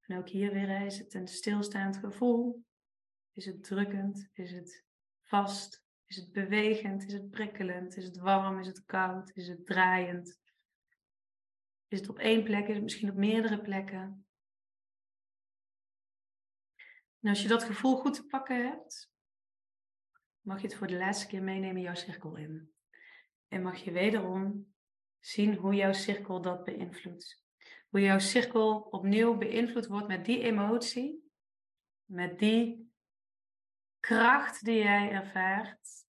En 0.00 0.18
ook 0.18 0.28
hier 0.28 0.52
weer 0.52 0.86
is 0.86 0.98
het 0.98 1.14
een 1.14 1.28
stilstaand 1.28 1.96
gevoel. 1.96 2.64
Is 3.32 3.44
het 3.44 3.64
drukkend? 3.64 4.28
Is 4.32 4.52
het 4.52 4.84
vast? 5.22 5.86
Is 6.08 6.16
het 6.16 6.32
bewegend? 6.32 7.04
Is 7.04 7.12
het 7.12 7.30
prikkelend? 7.30 7.96
Is 7.96 8.04
het 8.04 8.18
warm? 8.18 8.58
Is 8.58 8.66
het 8.66 8.84
koud? 8.84 9.30
Is 9.34 9.48
het 9.48 9.66
draaiend? 9.66 10.40
Is 11.88 12.00
het 12.00 12.08
op 12.08 12.18
één 12.18 12.42
plek? 12.42 12.66
Is 12.66 12.74
het 12.74 12.82
misschien 12.82 13.10
op 13.10 13.16
meerdere 13.16 13.60
plekken? 13.60 14.26
En 17.20 17.28
als 17.28 17.42
je 17.42 17.48
dat 17.48 17.64
gevoel 17.64 17.96
goed 17.96 18.14
te 18.14 18.26
pakken 18.26 18.66
hebt, 18.66 19.10
mag 20.40 20.60
je 20.60 20.66
het 20.66 20.76
voor 20.76 20.86
de 20.86 20.96
laatste 20.96 21.26
keer 21.26 21.42
meenemen 21.42 21.82
jouw 21.82 21.94
cirkel 21.94 22.36
in. 22.36 22.72
En 23.48 23.62
mag 23.62 23.84
je 23.84 23.92
wederom 23.92 24.74
zien 25.18 25.54
hoe 25.54 25.74
jouw 25.74 25.92
cirkel 25.92 26.42
dat 26.42 26.64
beïnvloedt. 26.64 27.44
Hoe 27.88 28.00
jouw 28.00 28.18
cirkel 28.18 28.80
opnieuw 28.80 29.36
beïnvloed 29.36 29.86
wordt 29.86 30.08
met 30.08 30.24
die 30.24 30.42
emotie, 30.42 31.30
met 32.04 32.38
die 32.38 32.87
kracht 34.08 34.64
die 34.64 34.78
jij 34.78 35.10
ervaart. 35.10 36.06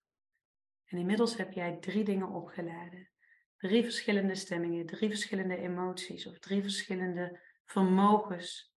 En 0.86 0.98
inmiddels 0.98 1.38
heb 1.38 1.52
jij 1.52 1.78
drie 1.80 2.04
dingen 2.04 2.30
opgeladen. 2.30 3.10
Drie 3.58 3.84
verschillende 3.84 4.36
stemmingen, 4.36 4.86
drie 4.86 5.10
verschillende 5.10 5.58
emoties 5.58 6.28
of 6.28 6.40
drie 6.40 6.62
verschillende 6.62 7.40
vermogens 7.66 8.74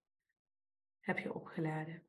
heb 1.00 1.18
je 1.18 1.34
opgeladen. 1.34 2.06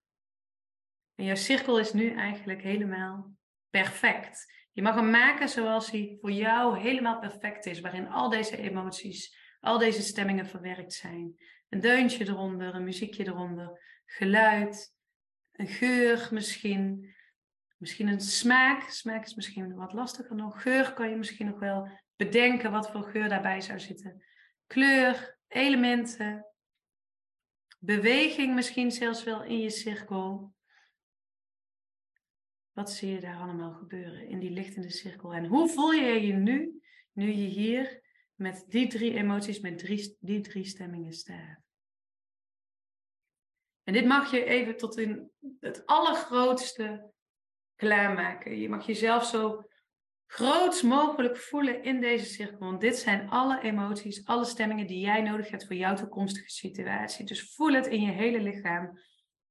En 1.16 1.26
jouw 1.26 1.36
cirkel 1.36 1.80
is 1.80 1.94
nu 1.94 2.16
eigenlijk 2.16 2.62
helemaal 2.62 3.36
perfect. 3.70 4.54
Je 4.72 4.82
mag 4.82 4.96
hem 4.96 5.10
maken 5.10 5.50
zoals 5.50 5.92
hij 5.92 6.18
voor 6.22 6.32
jou 6.32 6.80
helemaal 6.80 7.20
perfect 7.20 7.66
is, 7.66 7.80
waarin 7.80 8.08
al 8.08 8.30
deze 8.30 8.58
emoties, 8.58 9.38
al 9.60 9.78
deze 9.78 10.02
stemmingen 10.02 10.48
verwerkt 10.48 10.94
zijn. 10.94 11.36
Een 11.70 11.80
deuntje 11.80 12.28
eronder, 12.28 12.76
een 12.76 12.84
muziekje 12.84 13.28
eronder, 13.28 13.82
geluid, 14.06 14.98
een 15.60 15.68
geur 15.68 16.28
misschien, 16.32 17.14
misschien 17.78 18.08
een 18.08 18.22
smaak. 18.22 18.90
Smaak 18.90 19.26
is 19.26 19.36
misschien 19.36 19.76
wat 19.76 19.94
lastiger 19.94 20.36
nog. 20.36 20.62
Geur 20.62 20.94
kan 20.94 21.10
je 21.10 21.16
misschien 21.16 21.46
nog 21.46 21.60
wel 21.60 21.90
bedenken 22.16 22.72
wat 22.72 22.92
voor 22.92 23.04
geur 23.04 23.30
daarbij 23.30 23.62
zou 23.62 23.80
zitten. 23.80 24.24
Kleur, 24.68 25.38
elementen, 25.48 26.46
beweging 27.80 28.56
misschien 28.56 28.92
zelfs 28.92 29.24
wel 29.24 29.44
in 29.44 29.60
je 29.60 29.70
cirkel. 29.70 30.54
Wat 32.72 32.92
zie 32.92 33.12
je 33.12 33.20
daar 33.20 33.38
allemaal 33.38 33.74
gebeuren 33.74 34.28
in 34.28 34.40
die 34.40 34.52
lichtende 34.52 34.90
cirkel? 34.90 35.34
En 35.34 35.46
hoe 35.46 35.70
voel 35.70 35.92
je 35.92 36.28
je 36.28 36.34
nu, 36.34 36.82
nu 37.12 37.32
je 37.32 37.48
hier 37.48 38.02
met 38.36 38.66
die 38.68 38.88
drie 38.88 39.14
emoties, 39.14 39.60
met 39.60 39.78
drie, 39.78 40.18
die 40.20 40.42
drie 40.42 40.66
stemmingen 40.66 41.14
staat? 41.14 41.69
En 43.90 43.96
dit 43.96 44.06
mag 44.06 44.32
je 44.32 44.44
even 44.44 44.78
tot 44.78 44.98
in 44.98 45.32
het 45.60 45.86
allergrootste 45.86 47.12
klaarmaken. 47.76 48.60
Je 48.60 48.70
mag 48.70 48.86
jezelf 48.86 49.26
zo 49.26 49.64
groot 50.26 50.84
mogelijk 50.84 51.38
voelen 51.38 51.84
in 51.84 52.02
deze 52.02 52.26
cirkel. 52.26 52.60
Want 52.60 52.82
dit 52.82 52.98
zijn 52.98 53.30
alle 53.30 53.62
emoties, 53.62 54.26
alle 54.26 54.46
stemmingen 54.46 54.88
die 54.88 55.00
jij 55.00 55.22
nodig 55.22 55.50
hebt 55.50 55.66
voor 55.66 55.76
jouw 55.76 55.96
toekomstige 55.96 56.50
situatie. 56.50 57.26
Dus 57.26 57.54
voel 57.56 57.74
het 57.74 57.88
in 57.88 58.02
je 58.02 58.12
hele 58.12 58.40
lichaam. 58.40 59.00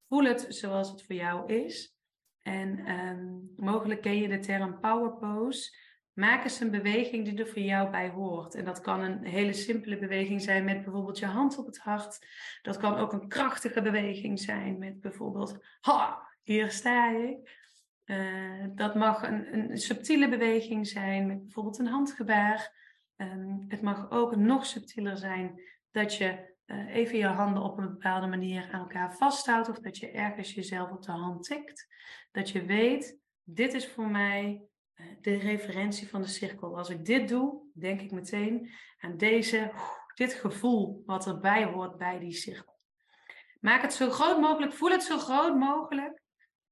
Voel 0.08 0.24
het 0.24 0.46
zoals 0.48 0.90
het 0.90 1.02
voor 1.02 1.14
jou 1.14 1.52
is. 1.52 1.96
En 2.42 2.90
um, 2.90 3.52
mogelijk 3.56 4.02
ken 4.02 4.16
je 4.16 4.28
de 4.28 4.38
term 4.38 4.80
power 4.80 5.12
pose. 5.12 5.76
Maak 6.18 6.44
eens 6.44 6.60
een 6.60 6.70
beweging 6.70 7.24
die 7.24 7.38
er 7.38 7.46
voor 7.46 7.62
jou 7.62 7.90
bij 7.90 8.08
hoort. 8.08 8.54
En 8.54 8.64
dat 8.64 8.80
kan 8.80 9.00
een 9.00 9.24
hele 9.24 9.52
simpele 9.52 9.98
beweging 9.98 10.42
zijn 10.42 10.64
met 10.64 10.82
bijvoorbeeld 10.82 11.18
je 11.18 11.26
hand 11.26 11.58
op 11.58 11.66
het 11.66 11.78
hart. 11.78 12.26
Dat 12.62 12.76
kan 12.76 12.96
ook 12.96 13.12
een 13.12 13.28
krachtige 13.28 13.82
beweging 13.82 14.40
zijn 14.40 14.78
met 14.78 15.00
bijvoorbeeld, 15.00 15.64
ha, 15.80 16.28
hier 16.42 16.70
sta 16.70 17.10
ik. 17.10 17.66
Uh, 18.04 18.64
dat 18.74 18.94
mag 18.94 19.22
een, 19.22 19.54
een, 19.54 19.78
subtiele 19.78 20.28
beweging 20.28 20.86
zijn 20.86 21.26
met 21.26 21.42
bijvoorbeeld 21.42 21.78
een 21.78 21.86
handgebaar. 21.86 22.72
Um, 23.16 23.64
het 23.68 23.82
mag 23.82 24.10
ook 24.10 24.36
nog 24.36 24.66
subtieler 24.66 25.16
zijn 25.16 25.60
dat 25.90 26.14
je 26.14 26.56
uh, 26.66 26.94
even 26.94 27.18
je 27.18 27.26
handen 27.26 27.62
op 27.62 27.78
een 27.78 27.88
bepaalde 27.88 28.26
manier 28.26 28.68
aan 28.72 28.80
elkaar 28.80 29.16
vasthoudt 29.16 29.68
of 29.68 29.78
dat 29.78 29.98
je 29.98 30.10
ergens 30.10 30.54
jezelf 30.54 30.90
op 30.90 31.02
de 31.02 31.12
hand 31.12 31.44
tikt. 31.44 31.86
Dat 32.32 32.50
je 32.50 32.62
weet, 32.62 33.18
dit 33.42 33.74
is 33.74 33.88
voor 33.88 34.08
mij 34.08 34.68
de 35.20 35.36
referentie 35.36 36.08
van 36.08 36.22
de 36.22 36.28
cirkel. 36.28 36.76
Als 36.76 36.90
ik 36.90 37.04
dit 37.04 37.28
doe, 37.28 37.62
denk 37.74 38.00
ik 38.00 38.10
meteen 38.10 38.70
aan 38.98 39.16
deze, 39.16 39.72
dit 40.14 40.34
gevoel 40.34 41.02
wat 41.06 41.26
erbij 41.26 41.64
hoort 41.64 41.96
bij 41.96 42.18
die 42.18 42.32
cirkel. 42.32 42.76
Maak 43.60 43.82
het 43.82 43.92
zo 43.92 44.10
groot 44.10 44.40
mogelijk, 44.40 44.72
voel 44.72 44.90
het 44.90 45.02
zo 45.02 45.18
groot 45.18 45.56
mogelijk. 45.56 46.22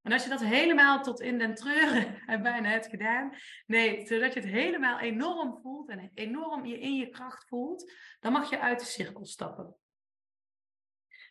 En 0.02 0.12
als 0.12 0.22
je 0.22 0.28
dat 0.28 0.44
helemaal 0.44 1.02
tot 1.02 1.20
in 1.20 1.38
den 1.38 1.54
treuren 1.54 2.22
bijna 2.42 2.68
hebt 2.68 2.86
gedaan, 2.86 3.36
nee, 3.66 4.06
zodat 4.06 4.34
je 4.34 4.40
het 4.40 4.48
helemaal 4.48 4.98
enorm 4.98 5.58
voelt 5.62 5.88
en 5.88 6.10
enorm 6.14 6.64
je 6.64 6.78
in 6.78 6.96
je 6.96 7.08
kracht 7.08 7.48
voelt, 7.48 7.92
dan 8.20 8.32
mag 8.32 8.50
je 8.50 8.60
uit 8.60 8.78
de 8.78 8.86
cirkel 8.86 9.24
stappen. 9.26 9.76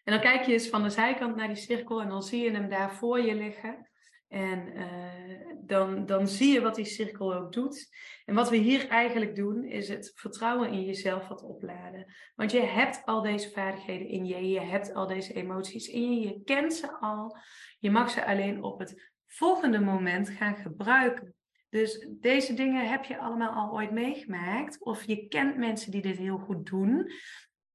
En 0.04 0.14
dan 0.14 0.22
kijk 0.22 0.46
je 0.46 0.54
eens 0.54 0.70
van 0.70 0.84
de 0.84 0.90
zijkant 0.90 1.36
naar 1.36 1.48
die 1.48 1.56
cirkel 1.56 2.02
en 2.02 2.10
dan 2.10 2.24
zie 2.24 2.44
je 2.44 2.52
hem 2.52 2.70
daar 2.70 2.94
voor 2.94 3.20
je 3.20 3.36
liggen. 3.36 3.90
En 4.28 4.78
uh, 4.78 5.56
dan, 5.62 6.06
dan 6.06 6.28
zie 6.28 6.54
je 6.54 6.62
wat 6.62 6.76
die 6.76 6.86
cirkel 6.86 7.34
ook 7.34 7.54
doet. 7.54 7.96
En 8.26 8.36
wat 8.36 8.50
we 8.50 8.58
hier 8.58 8.88
eigenlijk 8.88 9.36
doen, 9.36 9.64
is 9.64 9.90
het 9.90 10.12
vertrouwen 10.16 10.72
in 10.72 10.84
jezelf 10.84 11.28
wat 11.28 11.44
opladen. 11.44 12.14
Want 12.36 12.52
je 12.52 12.62
hebt 12.62 13.06
al 13.06 13.22
deze 13.22 13.50
vaardigheden 13.50 14.08
in 14.08 14.26
je, 14.26 14.50
je 14.50 14.62
hebt 14.62 14.94
al 14.94 15.08
deze 15.08 15.34
emoties 15.34 15.88
in 15.88 16.14
je, 16.14 16.28
je 16.28 16.42
kent 16.44 16.74
ze 16.74 17.00
al. 17.00 17.38
Je 17.80 17.92
mag 17.92 18.10
ze 18.10 18.26
alleen 18.26 18.64
op 18.64 18.80
het 18.80 19.12
volgende 19.26 19.80
moment 19.80 20.30
gaan 20.30 20.56
gebruiken. 20.56 21.34
Dus 21.70 22.08
deze 22.10 22.54
dingen 22.54 22.90
heb 22.90 23.04
je 23.04 23.18
allemaal 23.18 23.52
al 23.52 23.74
ooit 23.74 23.92
meegemaakt. 23.92 24.84
Of 24.84 25.04
je 25.04 25.28
kent 25.28 25.58
mensen 25.58 25.92
die 25.92 26.02
dit 26.02 26.18
heel 26.18 26.38
goed 26.38 26.66
doen. 26.66 27.12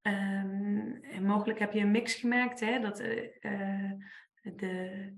Um, 0.02 0.98
en 1.02 1.24
mogelijk 1.26 1.58
heb 1.58 1.72
je 1.72 1.80
een 1.80 1.90
mix 1.90 2.14
gemaakt, 2.14 2.60
hè, 2.60 2.80
dat, 2.80 3.00
uh, 3.00 3.92
de, 4.42 5.12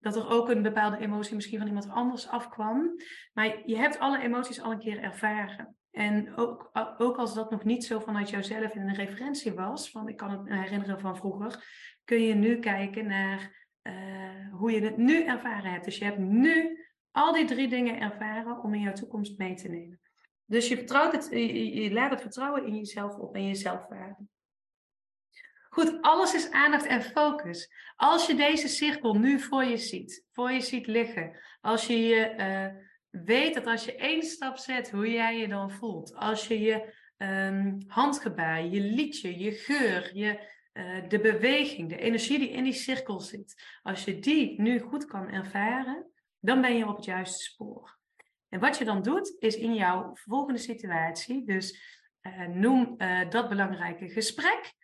dat 0.00 0.16
er 0.16 0.30
ook 0.30 0.48
een 0.48 0.62
bepaalde 0.62 0.98
emotie 0.98 1.34
misschien 1.34 1.58
van 1.58 1.66
iemand 1.66 1.88
anders 1.88 2.28
afkwam. 2.28 2.94
Maar 3.32 3.62
je 3.68 3.76
hebt 3.76 3.98
alle 3.98 4.20
emoties 4.20 4.60
al 4.60 4.72
een 4.72 4.78
keer 4.78 5.02
ervaren. 5.02 5.76
En 5.90 6.36
ook, 6.36 6.70
ook 6.98 7.16
als 7.16 7.34
dat 7.34 7.50
nog 7.50 7.64
niet 7.64 7.84
zo 7.84 7.98
vanuit 7.98 8.30
jouzelf 8.30 8.74
in 8.74 8.88
een 8.88 8.94
referentie 8.94 9.52
was, 9.52 9.90
van 9.90 10.08
ik 10.08 10.16
kan 10.16 10.30
het 10.30 10.48
herinneren 10.48 11.00
van 11.00 11.16
vroeger, 11.16 11.64
kun 12.04 12.22
je 12.22 12.34
nu 12.34 12.58
kijken 12.58 13.06
naar 13.06 13.68
uh, 13.82 14.52
hoe 14.52 14.70
je 14.72 14.80
het 14.80 14.96
nu 14.96 15.24
ervaren 15.24 15.70
hebt. 15.70 15.84
Dus 15.84 15.98
je 15.98 16.04
hebt 16.04 16.18
nu 16.18 16.86
al 17.10 17.32
die 17.32 17.44
drie 17.44 17.68
dingen 17.68 18.00
ervaren 18.00 18.62
om 18.62 18.74
in 18.74 18.80
jouw 18.80 18.92
toekomst 18.92 19.38
mee 19.38 19.54
te 19.54 19.68
nemen. 19.68 20.00
Dus 20.44 20.68
je, 20.68 20.76
vertrouwt 20.76 21.12
het, 21.12 21.28
je, 21.30 21.82
je 21.82 21.92
laat 21.92 22.10
het 22.10 22.20
vertrouwen 22.20 22.66
in 22.66 22.76
jezelf 22.76 23.16
op 23.16 23.34
en 23.34 23.46
je 23.46 23.54
zelfwaarde. 23.54 24.26
Goed, 25.72 25.98
alles 26.00 26.34
is 26.34 26.50
aandacht 26.50 26.86
en 26.86 27.02
focus. 27.02 27.72
Als 27.96 28.26
je 28.26 28.34
deze 28.34 28.68
cirkel 28.68 29.14
nu 29.14 29.40
voor 29.40 29.64
je 29.64 29.76
ziet, 29.76 30.26
voor 30.32 30.50
je 30.50 30.60
ziet 30.60 30.86
liggen, 30.86 31.38
als 31.60 31.86
je 31.86 31.98
je 31.98 32.34
uh, 32.38 32.82
weet 33.24 33.54
dat 33.54 33.66
als 33.66 33.84
je 33.84 33.96
één 33.96 34.22
stap 34.22 34.56
zet, 34.56 34.90
hoe 34.90 35.10
jij 35.10 35.38
je 35.38 35.48
dan 35.48 35.70
voelt. 35.70 36.14
Als 36.14 36.48
je 36.48 36.60
je 36.60 36.94
um, 37.18 37.78
handgebaar, 37.86 38.64
je 38.64 38.80
liedje, 38.80 39.38
je 39.38 39.52
geur, 39.52 40.16
je, 40.16 40.48
uh, 40.72 41.08
de 41.08 41.20
beweging, 41.20 41.88
de 41.88 41.98
energie 41.98 42.38
die 42.38 42.50
in 42.50 42.64
die 42.64 42.72
cirkel 42.72 43.20
zit, 43.20 43.62
als 43.82 44.04
je 44.04 44.18
die 44.18 44.60
nu 44.60 44.78
goed 44.78 45.04
kan 45.04 45.28
ervaren, 45.28 46.10
dan 46.40 46.60
ben 46.60 46.76
je 46.76 46.86
op 46.88 46.96
het 46.96 47.04
juiste 47.04 47.42
spoor. 47.42 47.98
En 48.48 48.60
wat 48.60 48.78
je 48.78 48.84
dan 48.84 49.02
doet, 49.02 49.36
is 49.38 49.56
in 49.56 49.74
jouw 49.74 50.10
volgende 50.14 50.60
situatie, 50.60 51.44
dus 51.46 51.80
uh, 52.22 52.46
noem 52.46 52.96
dat 53.28 53.48
belangrijke 53.48 54.08
gesprek. 54.08 54.78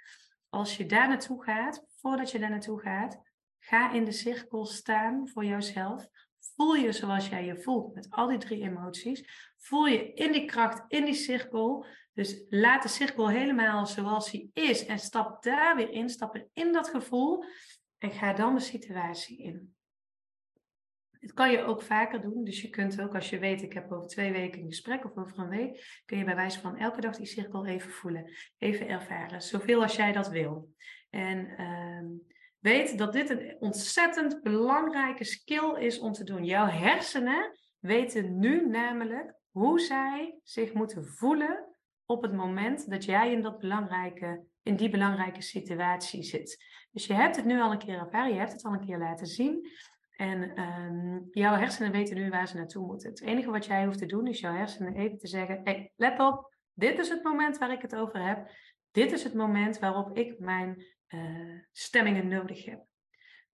Als 0.48 0.76
je 0.76 0.87
daar 0.87 1.09
naartoe 1.09 1.44
gaat, 1.44 1.85
voordat 1.96 2.30
je 2.30 2.38
daar 2.38 2.50
naartoe 2.50 2.80
gaat, 2.80 3.20
ga 3.59 3.92
in 3.92 4.04
de 4.04 4.12
cirkel 4.12 4.66
staan 4.66 5.28
voor 5.28 5.44
jouzelf. 5.44 6.09
Voel 6.54 6.74
je 6.74 6.92
zoals 6.92 7.28
jij 7.28 7.44
je 7.44 7.62
voelt 7.62 7.94
met 7.94 8.11
al 8.11 8.26
die 8.26 8.38
drie 8.38 8.62
emoties. 8.62 9.52
Voel 9.56 9.87
je 9.87 10.12
in 10.12 10.32
die 10.32 10.44
kracht, 10.44 10.85
in 10.88 11.04
die 11.04 11.14
cirkel. 11.14 11.87
Dus 12.12 12.44
laat 12.48 12.82
de 12.82 12.88
cirkel 12.88 13.28
helemaal 13.28 13.87
zoals 13.87 14.30
hij 14.30 14.48
is 14.52 14.87
en 14.87 14.98
stap 14.98 15.42
daar 15.42 15.76
weer 15.76 15.90
in, 15.90 16.09
stap 16.09 16.46
in 16.52 16.72
dat 16.72 16.88
gevoel 16.88 17.44
en 17.98 18.11
ga 18.11 18.32
dan 18.32 18.54
de 18.54 18.61
situatie 18.61 19.38
in. 19.38 19.75
Dit 21.20 21.33
kan 21.33 21.50
je 21.50 21.62
ook 21.62 21.83
vaker 21.83 22.20
doen. 22.20 22.44
Dus 22.44 22.62
je 22.62 22.68
kunt 22.68 23.00
ook, 23.00 23.14
als 23.14 23.31
je 23.31 23.38
weet, 23.38 23.62
ik 23.62 23.72
heb 23.72 23.92
over 23.92 24.09
twee 24.09 24.33
weken 24.33 24.61
een 24.61 24.68
gesprek 24.68 25.05
of 25.05 25.16
over 25.16 25.38
een 25.38 25.48
week, 25.48 26.02
kun 26.05 26.18
je 26.18 26.24
bij 26.24 26.35
wijze 26.35 26.61
van 26.61 26.76
elke 26.76 27.00
dag 27.00 27.16
die 27.16 27.26
cirkel 27.26 27.66
even 27.66 27.90
voelen, 27.90 28.31
even 28.59 28.88
ervaren. 28.88 29.42
Zoveel 29.42 29.83
als 29.83 29.96
jij 29.96 30.12
dat 30.12 30.29
wil. 30.29 30.74
En 31.11 31.55
uh, 31.59 32.18
weet 32.59 32.98
dat 32.98 33.12
dit 33.12 33.31
een 33.31 33.57
ontzettend 33.59 34.42
belangrijke 34.42 35.24
skill 35.24 35.74
is 35.79 35.98
om 35.98 36.12
te 36.12 36.24
doen. 36.24 36.44
Jouw 36.44 36.66
hersenen 36.66 37.59
weten 37.79 38.38
nu 38.38 38.68
namelijk 38.68 39.35
hoe 39.50 39.81
zij 39.81 40.38
zich 40.42 40.72
moeten 40.72 41.07
voelen 41.07 41.76
op 42.05 42.22
het 42.22 42.33
moment 42.33 42.90
dat 42.90 43.05
jij 43.05 43.33
in, 43.33 43.42
dat 43.42 43.59
belangrijke, 43.59 44.44
in 44.62 44.76
die 44.76 44.90
belangrijke 44.90 45.42
situatie 45.42 46.22
zit. 46.22 46.64
Dus 46.92 47.07
je 47.07 47.14
hebt 47.14 47.37
het 47.37 47.44
nu 47.44 47.61
al 47.61 47.72
een 47.72 47.79
keer 47.79 47.98
ervaren, 47.98 48.33
je 48.33 48.38
hebt 48.38 48.52
het 48.52 48.64
al 48.64 48.72
een 48.72 48.87
keer 48.87 48.98
laten 48.98 49.26
zien. 49.26 49.68
En 50.16 50.55
ehm, 50.55 51.18
jouw 51.31 51.55
hersenen 51.55 51.92
weten 51.92 52.16
nu 52.16 52.31
waar 52.31 52.48
ze 52.48 52.57
naartoe 52.57 52.87
moeten. 52.87 53.09
Het 53.11 53.22
enige 53.22 53.50
wat 53.50 53.66
jij 53.66 53.85
hoeft 53.85 53.98
te 53.98 54.07
doen 54.07 54.26
is 54.26 54.40
jouw 54.40 54.55
hersenen 54.55 54.94
even 54.94 55.18
te 55.18 55.26
zeggen: 55.26 55.61
hey, 55.64 55.92
let 55.96 56.20
op, 56.20 56.55
dit 56.72 56.98
is 56.98 57.09
het 57.09 57.22
moment 57.22 57.59
waar 57.59 57.72
ik 57.72 57.83
het 57.83 57.94
over 57.94 58.26
heb. 58.26 58.50
Dit 58.90 59.12
is 59.12 59.24
het 59.24 59.35
moment 59.35 59.79
waarop 59.79 60.16
ik 60.16 60.38
mijn 60.38 60.85
uh, 61.09 61.61
stemmingen 61.72 62.29
nodig 62.29 62.64
heb. 62.64 62.85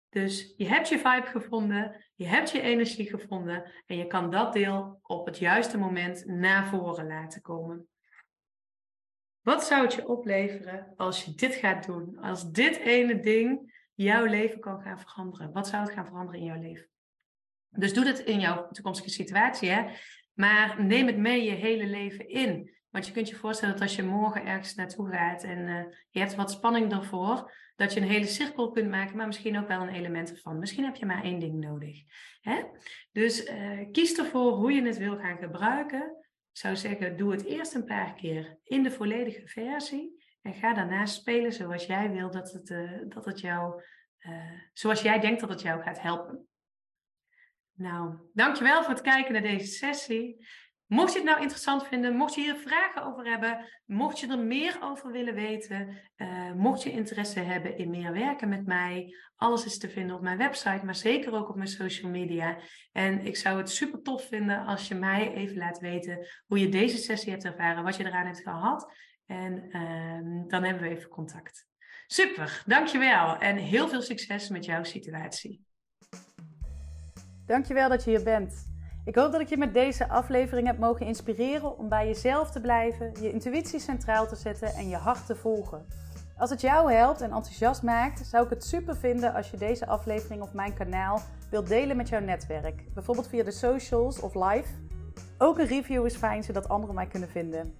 Dus 0.09 0.55
je 0.57 0.69
hebt 0.69 0.89
je 0.89 0.99
vibe 0.99 1.27
gevonden, 1.27 2.05
je 2.15 2.27
hebt 2.27 2.51
je 2.51 2.61
energie 2.61 3.09
gevonden 3.09 3.73
en 3.87 3.97
je 3.97 4.07
kan 4.07 4.31
dat 4.31 4.53
deel 4.53 4.99
op 5.03 5.27
het 5.27 5.39
juiste 5.39 5.79
moment 5.79 6.27
naar 6.27 6.67
voren 6.67 7.07
laten 7.07 7.41
komen. 7.41 7.89
Wat 9.41 9.65
zou 9.65 9.83
het 9.83 9.95
je 9.95 10.09
opleveren 10.09 10.93
als 10.97 11.25
je 11.25 11.35
dit 11.35 11.55
gaat 11.55 11.87
doen? 11.87 12.19
Als 12.19 12.51
dit 12.51 12.77
ene 12.77 13.21
ding 13.21 13.73
jouw 13.95 14.25
leven 14.25 14.61
kan 14.61 14.81
gaan 14.81 15.01
veranderen? 15.01 15.53
Wat 15.53 15.69
zou 15.69 15.83
het 15.83 15.93
gaan 15.93 16.07
veranderen 16.07 16.41
in 16.41 16.47
jouw 16.47 16.61
leven? 16.61 16.89
Dus 17.69 17.95
doe 17.95 18.05
dit 18.05 18.19
in 18.19 18.41
jouw 18.41 18.69
toekomstige 18.71 19.11
situatie, 19.11 19.69
hè? 19.69 19.85
maar 20.33 20.85
neem 20.85 21.07
het 21.07 21.17
mee 21.17 21.45
je 21.45 21.51
hele 21.51 21.87
leven 21.87 22.29
in. 22.29 22.81
Want 22.91 23.07
je 23.07 23.13
kunt 23.13 23.29
je 23.29 23.37
voorstellen 23.37 23.75
dat 23.75 23.83
als 23.83 23.97
je 23.97 24.03
morgen 24.03 24.47
ergens 24.47 24.75
naartoe 24.75 25.11
gaat 25.11 25.43
en 25.43 25.59
uh, 25.59 25.85
je 26.11 26.19
hebt 26.19 26.35
wat 26.35 26.51
spanning 26.51 26.93
ervoor, 26.93 27.53
dat 27.77 27.93
je 27.93 28.01
een 28.01 28.09
hele 28.09 28.27
cirkel 28.27 28.71
kunt 28.71 28.91
maken, 28.91 29.17
maar 29.17 29.27
misschien 29.27 29.59
ook 29.59 29.69
wel 29.69 29.81
een 29.81 29.95
element 29.95 30.31
ervan. 30.31 30.59
Misschien 30.59 30.85
heb 30.85 30.97
je 30.97 31.07
maar 31.07 31.23
één 31.23 31.39
ding 31.39 31.55
nodig. 31.55 32.03
Hè? 32.41 32.63
Dus 33.13 33.47
uh, 33.47 33.91
kies 33.93 34.19
ervoor 34.19 34.53
hoe 34.53 34.73
je 34.73 34.83
het 34.83 34.99
wil 34.99 35.17
gaan 35.17 35.39
gebruiken. 35.39 36.17
Ik 36.53 36.59
zou 36.59 36.77
zeggen, 36.77 37.17
doe 37.17 37.33
het 37.33 37.45
eerst 37.45 37.75
een 37.75 37.85
paar 37.85 38.15
keer 38.15 38.59
in 38.65 38.83
de 38.83 38.91
volledige 38.91 39.49
versie 39.49 40.22
en 40.43 40.55
ga 40.55 40.75
daarna 40.75 41.07
spelen 41.07 41.53
zoals 41.53 41.87
jij 41.87 42.11
wil 42.11 42.31
dat 42.31 42.53
het, 42.53 42.71
uh, 42.71 43.01
dat 43.09 43.25
het 43.25 43.41
jou, 43.41 43.83
zoals 44.73 45.03
jij 45.03 45.21
denkt 45.21 45.41
dat 45.41 45.49
het 45.49 45.63
jou 45.63 45.83
gaat 45.83 46.01
helpen. 46.01 46.47
Nou, 47.73 48.17
dankjewel 48.33 48.83
voor 48.83 48.93
het 48.93 49.03
kijken 49.03 49.33
naar 49.33 49.43
deze 49.43 49.67
sessie. 49.67 50.47
Mocht 50.87 51.13
je 51.13 51.19
het 51.19 51.29
nou 51.29 51.41
interessant 51.41 51.87
vinden, 51.87 52.17
mocht 52.17 52.35
je 52.35 52.41
hier 52.41 52.57
vragen 52.57 53.05
over 53.05 53.27
hebben, 53.27 53.69
mocht 53.85 54.19
je 54.19 54.27
er 54.27 54.39
meer 54.39 54.79
over 54.81 55.13
willen 55.13 55.35
weten, 55.35 56.01
uh, 56.17 56.53
mocht 56.53 56.83
je 56.83 56.91
interesse 56.91 57.41
hebben 57.41 57.79
in 57.79 57.91
meer 57.91 58.13
werken 58.13 58.49
met 58.49 58.67
mij, 58.67 59.15
alles 59.37 59.65
is 59.65 59.79
te 59.79 59.89
vinden 59.89 60.17
op 60.17 60.23
mijn 60.23 60.39
website, 60.39 60.85
maar 60.85 60.95
zeker 60.95 61.35
ook 61.35 61.49
op 61.49 61.57
mijn 61.57 61.69
social 61.69 62.11
media. 62.11 62.59
En 62.93 63.27
ik 63.27 63.37
zou 63.37 63.59
het 63.59 63.71
super 63.71 64.03
tof 64.03 64.29
vinden 64.29 64.67
als 64.67 64.89
je 64.89 64.95
mij 64.95 65.35
even 65.35 65.57
laat 65.57 65.79
weten 65.79 66.27
hoe 66.47 66.59
je 66.59 66.69
deze 66.69 66.97
sessie 66.97 67.33
hebt 67.33 67.45
ervaren, 67.45 67.85
wat 67.85 67.97
je 67.97 68.05
eraan 68.05 68.27
hebt 68.27 68.43
gehad. 68.43 68.93
En 69.33 69.65
uh, 69.69 70.49
dan 70.49 70.65
hebben 70.65 70.83
we 70.83 70.89
even 70.89 71.09
contact. 71.09 71.67
Super, 72.07 72.63
dankjewel 72.67 73.39
en 73.39 73.57
heel 73.57 73.89
veel 73.89 74.03
succes 74.03 74.49
met 74.49 74.65
jouw 74.65 74.85
situatie. 74.85 75.67
Dankjewel 77.47 77.89
dat 77.89 78.05
je 78.05 78.11
hier 78.11 78.25
bent. 78.25 78.71
Ik 79.05 79.15
hoop 79.15 79.33
dat 79.33 79.41
ik 79.41 79.49
je 79.49 79.57
met 79.57 79.75
deze 79.75 80.09
aflevering 80.09 80.67
heb 80.67 80.79
mogen 80.79 81.07
inspireren 81.07 81.79
om 81.79 81.89
bij 81.89 82.07
jezelf 82.07 82.51
te 82.51 82.61
blijven, 82.61 83.13
je 83.21 83.33
intuïtie 83.33 83.81
centraal 83.81 84.27
te 84.27 84.37
zetten 84.37 84.69
en 84.69 84.89
je 84.89 84.97
hart 84.97 85.27
te 85.27 85.37
volgen. 85.37 85.87
Als 86.37 86.51
het 86.51 86.61
jou 86.61 86.93
helpt 86.93 87.21
en 87.21 87.33
enthousiast 87.33 87.83
maakt, 87.83 88.27
zou 88.27 88.45
ik 88.45 88.51
het 88.51 88.65
super 88.65 88.97
vinden 88.97 89.35
als 89.35 89.51
je 89.51 89.57
deze 89.57 89.87
aflevering 89.87 90.43
op 90.43 90.53
mijn 90.53 90.75
kanaal 90.75 91.21
wilt 91.51 91.69
delen 91.69 91.97
met 91.97 92.09
jouw 92.09 92.21
netwerk. 92.21 92.95
Bijvoorbeeld 92.95 93.29
via 93.29 93.43
de 93.43 93.51
socials 93.51 94.21
of 94.21 94.35
live. 94.35 94.69
Ook 95.39 95.59
een 95.59 95.67
review 95.67 96.07
is 96.07 96.17
fijn 96.17 96.43
zodat 96.43 96.69
anderen 96.69 96.95
mij 96.95 97.07
kunnen 97.07 97.29
vinden. 97.29 97.75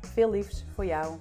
Veel 0.00 0.30
liefs 0.30 0.64
voor 0.74 0.84
jou. 0.84 1.18